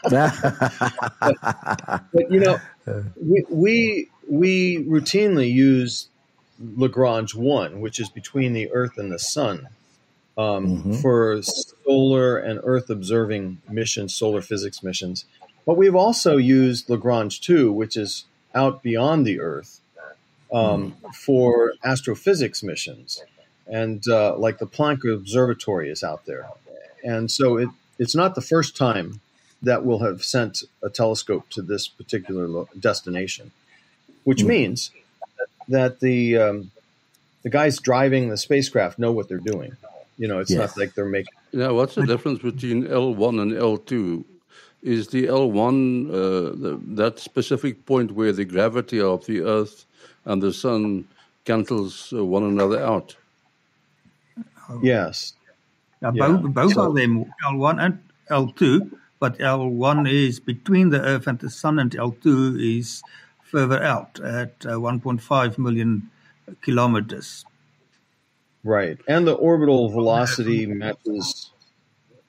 but, 0.04 0.34
but, 2.14 2.32
you 2.32 2.40
know, 2.40 2.60
we, 3.16 3.46
we, 3.50 4.10
we 4.28 4.78
routinely 4.86 5.52
use 5.52 6.10
Lagrange 6.60 7.34
1, 7.34 7.80
which 7.80 8.00
is 8.00 8.10
between 8.10 8.54
the 8.54 8.72
Earth 8.72 8.98
and 8.98 9.12
the 9.12 9.20
Sun. 9.20 9.68
Um, 10.38 10.78
mm-hmm. 10.78 10.94
For 10.94 11.42
solar 11.42 12.38
and 12.38 12.62
Earth 12.64 12.90
observing 12.90 13.62
missions, 13.70 14.16
solar 14.16 14.42
physics 14.42 14.82
missions, 14.82 15.26
but 15.66 15.78
we've 15.78 15.96
also 15.96 16.38
used 16.38 16.90
Lagrange 16.90 17.42
2, 17.42 17.72
which 17.72 17.96
is 17.96 18.26
out 18.54 18.84
beyond 18.84 19.26
the 19.26 19.40
Earth, 19.40 19.82
um, 20.52 20.96
for 21.14 21.74
astrophysics 21.84 22.64
missions. 22.64 23.24
And 23.68 24.06
uh, 24.08 24.38
like 24.38 24.58
the 24.58 24.68
Planck 24.68 25.12
Observatory 25.12 25.90
is 25.90 26.04
out 26.04 26.26
there. 26.26 26.50
And 27.04 27.32
so 27.32 27.58
it, 27.58 27.70
it's 27.98 28.16
not 28.16 28.36
the 28.36 28.42
first 28.42 28.76
time 28.76 29.22
that 29.62 29.86
we'll 29.86 30.00
have 30.00 30.24
sent 30.24 30.64
a 30.84 30.90
telescope 30.90 31.50
to 31.52 31.62
this 31.62 31.88
particular 31.88 32.48
lo- 32.48 32.70
destination, 32.78 33.52
which 34.24 34.40
mm-hmm. 34.40 34.50
means 34.50 34.92
that 35.70 36.00
the, 36.00 36.38
um, 36.38 36.72
the 37.44 37.50
guys 37.50 37.80
driving 37.80 38.30
the 38.30 38.38
spacecraft 38.38 39.00
know 39.00 39.12
what 39.12 39.30
they're 39.30 39.38
doing. 39.38 39.78
You 40.18 40.28
know, 40.28 40.40
it's 40.40 40.52
yes. 40.52 40.60
not 40.60 40.78
like 40.78 40.94
they're 40.94 41.06
making. 41.06 41.34
Yeah, 41.52 41.70
what's 41.70 41.96
the 41.96 42.06
difference 42.06 42.40
between 42.40 42.86
L1 42.86 43.42
and 43.42 43.52
L2? 43.54 44.24
Is 44.82 45.08
the 45.10 45.28
L1 45.28 46.10
uh, 46.10 46.12
the, 46.56 46.80
that 46.96 47.20
specific 47.20 47.86
point 47.86 48.12
where 48.12 48.32
the 48.32 48.46
gravity 48.46 49.00
of 49.00 49.26
the 49.26 49.42
Earth 49.42 49.86
and 50.26 50.42
the 50.42 50.54
Sun 50.54 51.08
cancels 51.46 52.14
uh, 52.16 52.24
one 52.26 52.44
another 52.44 52.84
out? 52.84 53.16
Yes. 54.82 55.34
Yeah, 56.02 56.12
yeah. 56.14 56.28
Both, 56.28 56.54
both 56.54 56.74
so, 56.74 56.90
of 56.90 56.96
them, 56.96 57.26
L1 57.46 57.84
and 57.84 58.04
L2, 58.30 58.92
but 59.20 59.38
L1 59.38 60.12
is 60.12 60.40
between 60.40 60.90
the 60.90 61.02
Earth 61.02 61.28
and 61.28 61.38
the 61.40 61.50
Sun, 61.50 61.80
and 61.80 61.92
L2 61.92 62.80
is 62.80 63.04
further 63.44 63.84
out 63.84 64.20
at 64.20 64.66
uh, 64.66 64.80
1.5 64.80 65.58
million 65.58 66.10
kilometers. 66.62 67.46
Right, 68.64 68.98
and 69.08 69.28
the 69.28 69.34
orbital 69.34 69.90
velocity 69.90 70.66
matches 70.66 71.52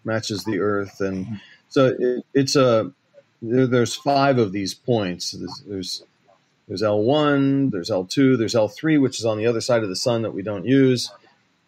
matches 0.04 0.44
the 0.44 0.58
Earth, 0.58 1.00
and 1.00 1.40
so 1.72 1.96
it, 1.98 2.24
it's 2.34 2.54
a 2.54 2.92
there, 3.40 3.66
there's 3.66 3.94
five 3.94 4.38
of 4.38 4.52
these 4.52 4.74
points. 4.74 5.32
There's, 5.32 5.62
there's 5.66 6.02
there's 6.68 6.82
L1, 6.82 7.72
there's 7.72 7.90
L2, 7.90 8.38
there's 8.38 8.54
L3, 8.54 9.00
which 9.00 9.18
is 9.18 9.24
on 9.24 9.36
the 9.36 9.46
other 9.46 9.60
side 9.60 9.82
of 9.82 9.88
the 9.88 9.96
sun 9.96 10.22
that 10.22 10.32
we 10.32 10.42
don't 10.42 10.64
use, 10.64 11.10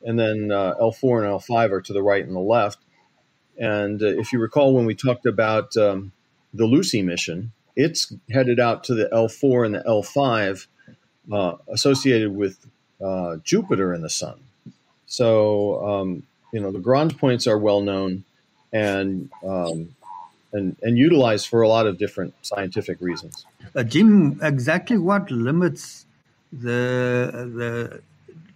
and 0.03 0.19
then 0.19 0.53
uh, 0.53 0.75
L4 0.81 1.25
and 1.25 1.40
L5 1.40 1.71
are 1.73 1.81
to 1.81 1.93
the 1.93 2.03
right 2.03 2.25
and 2.25 2.37
the 2.37 2.40
left. 2.40 2.79
And 3.59 4.03
uh, 4.03 4.07
if 4.07 4.33
you 4.33 4.38
recall, 4.38 4.75
when 4.75 4.87
we 4.87 4.95
talked 4.95 5.27
about 5.27 5.77
um, 5.77 6.12
the 6.53 6.67
Lucy 6.67 7.03
mission, 7.03 7.53
it's 7.75 8.12
headed 8.31 8.61
out 8.61 8.85
to 8.85 8.95
the 8.95 9.09
L4 9.12 9.67
and 9.67 9.75
the 9.75 9.81
L5 9.81 10.67
uh, 11.33 11.57
associated 11.69 12.35
with 12.35 12.64
uh, 13.03 13.37
Jupiter 13.43 13.93
and 13.93 14.05
the 14.05 14.11
sun. 14.11 14.40
So, 15.07 15.85
um, 15.87 16.23
you 16.53 16.61
know, 16.61 16.71
the 16.71 16.79
Lagrange 16.79 17.19
points 17.19 17.47
are 17.47 17.59
well 17.59 17.81
known 17.81 18.25
and 18.75 19.31
um, 19.47 19.95
and 20.53 20.77
and 20.83 20.99
utilized 20.99 21.49
for 21.49 21.63
a 21.63 21.69
lot 21.69 21.87
of 21.87 21.97
different 21.97 22.35
scientific 22.43 23.01
reasons. 23.01 23.47
Uh, 23.75 23.83
Jim, 23.85 24.39
exactly 24.43 24.99
what 24.99 25.31
limits 25.31 26.05
the 26.53 27.49
the 27.61 28.03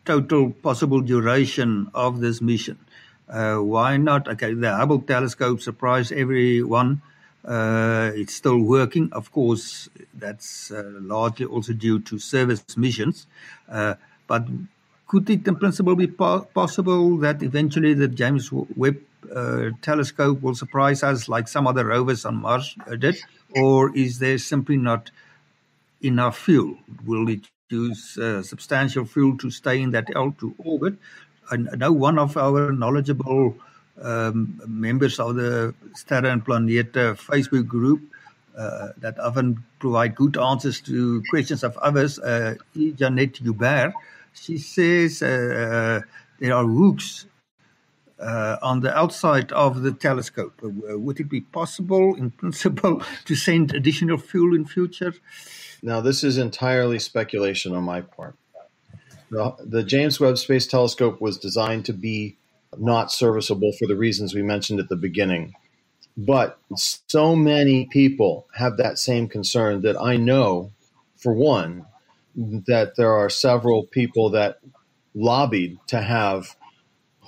total 0.04 0.50
possible 0.50 1.00
duration 1.00 1.90
of 1.94 2.20
this 2.20 2.40
mission? 2.40 2.78
Uh, 3.28 3.56
why 3.56 3.96
not? 3.96 4.26
Okay, 4.26 4.54
the 4.54 4.74
Hubble 4.74 5.00
telescope 5.00 5.62
surprised 5.62 6.12
everyone. 6.12 7.00
Uh, 7.44 8.10
it's 8.14 8.34
still 8.34 8.58
working. 8.58 9.08
Of 9.12 9.30
course, 9.32 9.88
that's 10.14 10.70
uh, 10.70 10.82
largely 11.00 11.46
also 11.46 11.72
due 11.72 12.00
to 12.00 12.18
service 12.18 12.76
missions. 12.76 13.26
Uh, 13.70 13.94
but 14.26 14.46
could 15.06 15.30
it 15.30 15.46
in 15.46 15.56
principle 15.56 15.94
be 15.94 16.06
po- 16.06 16.46
possible 16.52 17.16
that 17.18 17.42
eventually 17.42 17.94
the 17.94 18.08
James 18.08 18.50
Webb 18.52 18.98
uh, 19.34 19.70
telescope 19.82 20.40
will 20.42 20.54
surprise 20.54 21.02
us 21.02 21.28
like 21.28 21.48
some 21.48 21.66
other 21.66 21.86
rovers 21.86 22.24
on 22.24 22.36
Mars 22.36 22.76
did? 22.98 23.16
Or 23.56 23.96
is 23.96 24.18
there 24.18 24.38
simply 24.38 24.76
not 24.76 25.10
enough 26.02 26.38
fuel? 26.38 26.78
Will 27.04 27.28
it 27.28 27.48
use 27.70 28.16
uh, 28.18 28.42
substantial 28.42 29.04
fuel 29.04 29.36
to 29.38 29.50
stay 29.50 29.80
in 29.80 29.90
that 29.92 30.06
L2 30.08 30.54
orbit? 30.58 30.94
I 31.50 31.56
know 31.56 31.92
one 31.92 32.18
of 32.18 32.36
our 32.36 32.72
knowledgeable 32.72 33.56
um, 34.02 34.60
members 34.66 35.18
of 35.18 35.36
the 35.36 35.74
Sterre 35.94 36.26
and 36.26 36.44
Planete 36.44 37.16
Facebook 37.16 37.66
group 37.66 38.02
uh, 38.56 38.88
that 38.98 39.18
often 39.18 39.64
provide 39.78 40.14
good 40.14 40.36
answers 40.36 40.80
to 40.82 41.22
questions 41.30 41.62
of 41.62 41.76
others, 41.78 42.18
uh, 42.18 42.54
Janet 42.96 43.38
Hubert, 43.38 43.92
she 44.34 44.58
says 44.58 45.22
uh, 45.22 46.00
there 46.38 46.54
are 46.54 46.64
hooks 46.64 47.26
uh, 48.20 48.56
on 48.62 48.80
the 48.80 48.96
outside 48.96 49.52
of 49.52 49.82
the 49.82 49.92
telescope. 49.92 50.60
Uh, 50.62 50.98
would 50.98 51.20
it 51.20 51.28
be 51.28 51.40
possible, 51.40 52.14
in 52.14 52.30
principle, 52.30 53.02
to 53.24 53.34
send 53.34 53.74
additional 53.74 54.18
fuel 54.18 54.54
in 54.54 54.64
future? 54.64 55.14
Now, 55.82 56.00
this 56.00 56.24
is 56.24 56.38
entirely 56.38 56.98
speculation 56.98 57.74
on 57.74 57.84
my 57.84 58.00
part. 58.00 58.36
The, 59.30 59.54
the 59.60 59.82
James 59.82 60.18
Webb 60.18 60.38
Space 60.38 60.66
Telescope 60.66 61.20
was 61.20 61.38
designed 61.38 61.84
to 61.86 61.92
be 61.92 62.36
not 62.76 63.12
serviceable 63.12 63.72
for 63.72 63.86
the 63.86 63.96
reasons 63.96 64.34
we 64.34 64.42
mentioned 64.42 64.80
at 64.80 64.88
the 64.88 64.96
beginning. 64.96 65.54
But 66.16 66.58
so 66.74 67.36
many 67.36 67.86
people 67.86 68.48
have 68.54 68.76
that 68.78 68.98
same 68.98 69.28
concern 69.28 69.82
that 69.82 70.00
I 70.00 70.16
know, 70.16 70.72
for 71.16 71.32
one, 71.32 71.86
that 72.34 72.96
there 72.96 73.12
are 73.12 73.30
several 73.30 73.84
people 73.84 74.30
that 74.30 74.58
lobbied 75.14 75.78
to 75.88 76.00
have 76.00 76.56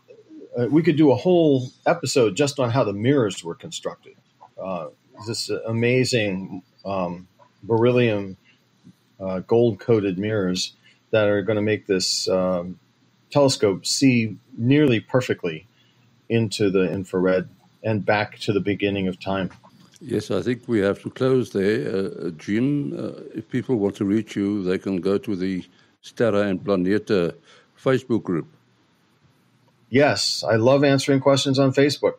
uh, 0.58 0.67
we 0.67 0.84
could 0.84 0.98
do 0.98 1.12
a 1.12 1.15
whole 1.15 1.69
episode 1.86 2.36
just 2.36 2.60
on 2.60 2.69
how 2.69 2.84
the 2.84 2.93
mirrors 2.93 3.43
were 3.43 3.56
constructed. 3.56 4.15
Uh, 4.62 4.88
this 5.28 5.50
amazing 5.50 6.64
um, 6.86 7.28
beryllium 7.64 8.38
uh, 9.20 9.40
gold 9.40 9.80
coated 9.80 10.18
mirrors 10.18 10.74
that 11.12 11.28
are 11.28 11.42
going 11.42 11.56
to 11.56 11.62
make 11.62 11.88
this 11.88 12.30
um, 12.30 12.80
telescope 13.30 13.86
see 13.86 14.38
nearly 14.58 15.00
perfectly 15.00 15.68
into 16.30 16.70
the 16.70 16.92
infrared 16.92 17.50
and 17.84 18.06
back 18.06 18.38
to 18.40 18.54
the 18.54 18.60
beginning 18.60 19.08
of 19.08 19.20
time. 19.20 19.50
Yes, 20.02 20.32
I 20.32 20.42
think 20.42 20.68
we 20.68 20.80
have 20.80 21.02
to 21.02 21.10
close 21.10 21.52
there. 21.52 21.90
Uh, 21.90 22.28
uh 22.28 22.30
Jim, 22.32 22.94
uh, 22.94 23.22
if 23.36 23.50
people 23.50 23.76
want 23.76 23.96
to 23.98 24.06
reach 24.06 24.36
you, 24.36 24.64
they 24.64 24.78
can 24.78 25.02
go 25.02 25.18
to 25.18 25.36
the 25.36 25.66
Sterre 26.02 26.48
en 26.48 26.60
Planete 26.60 27.36
Facebook 27.78 28.24
group. 28.24 28.48
Yes, 29.90 30.44
I 30.44 30.56
love 30.56 30.84
answering 30.84 31.20
questions 31.20 31.60
on 31.60 31.74
Facebook. 31.74 32.14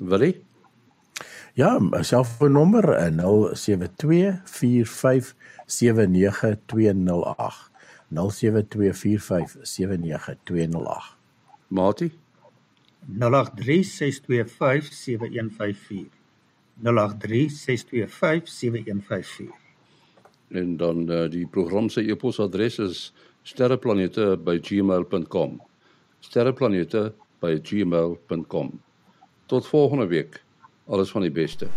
Willie? 0.00 0.42
Ja, 1.56 1.80
selfoonnommer 2.00 3.10
0724579208. 3.10 3.14
0724579208. 8.08 8.14
Mati 11.68 12.12
0836257154. 13.08 13.14
0836257154. 16.82 16.86
En 20.48 20.76
dan 20.76 21.10
uh, 21.10 21.30
die 21.30 21.46
program 21.46 21.88
se 21.88 22.00
e-posadres 22.00 22.78
is 22.78 23.14
sterreplanete@gmail.com. 23.42 25.62
sterreplanete@gmail.com. 26.18 28.80
Tot 29.46 29.66
volgende 29.66 30.06
week. 30.06 30.43
Alles 30.86 31.10
van 31.10 31.22
die 31.22 31.30
beste. 31.30 31.68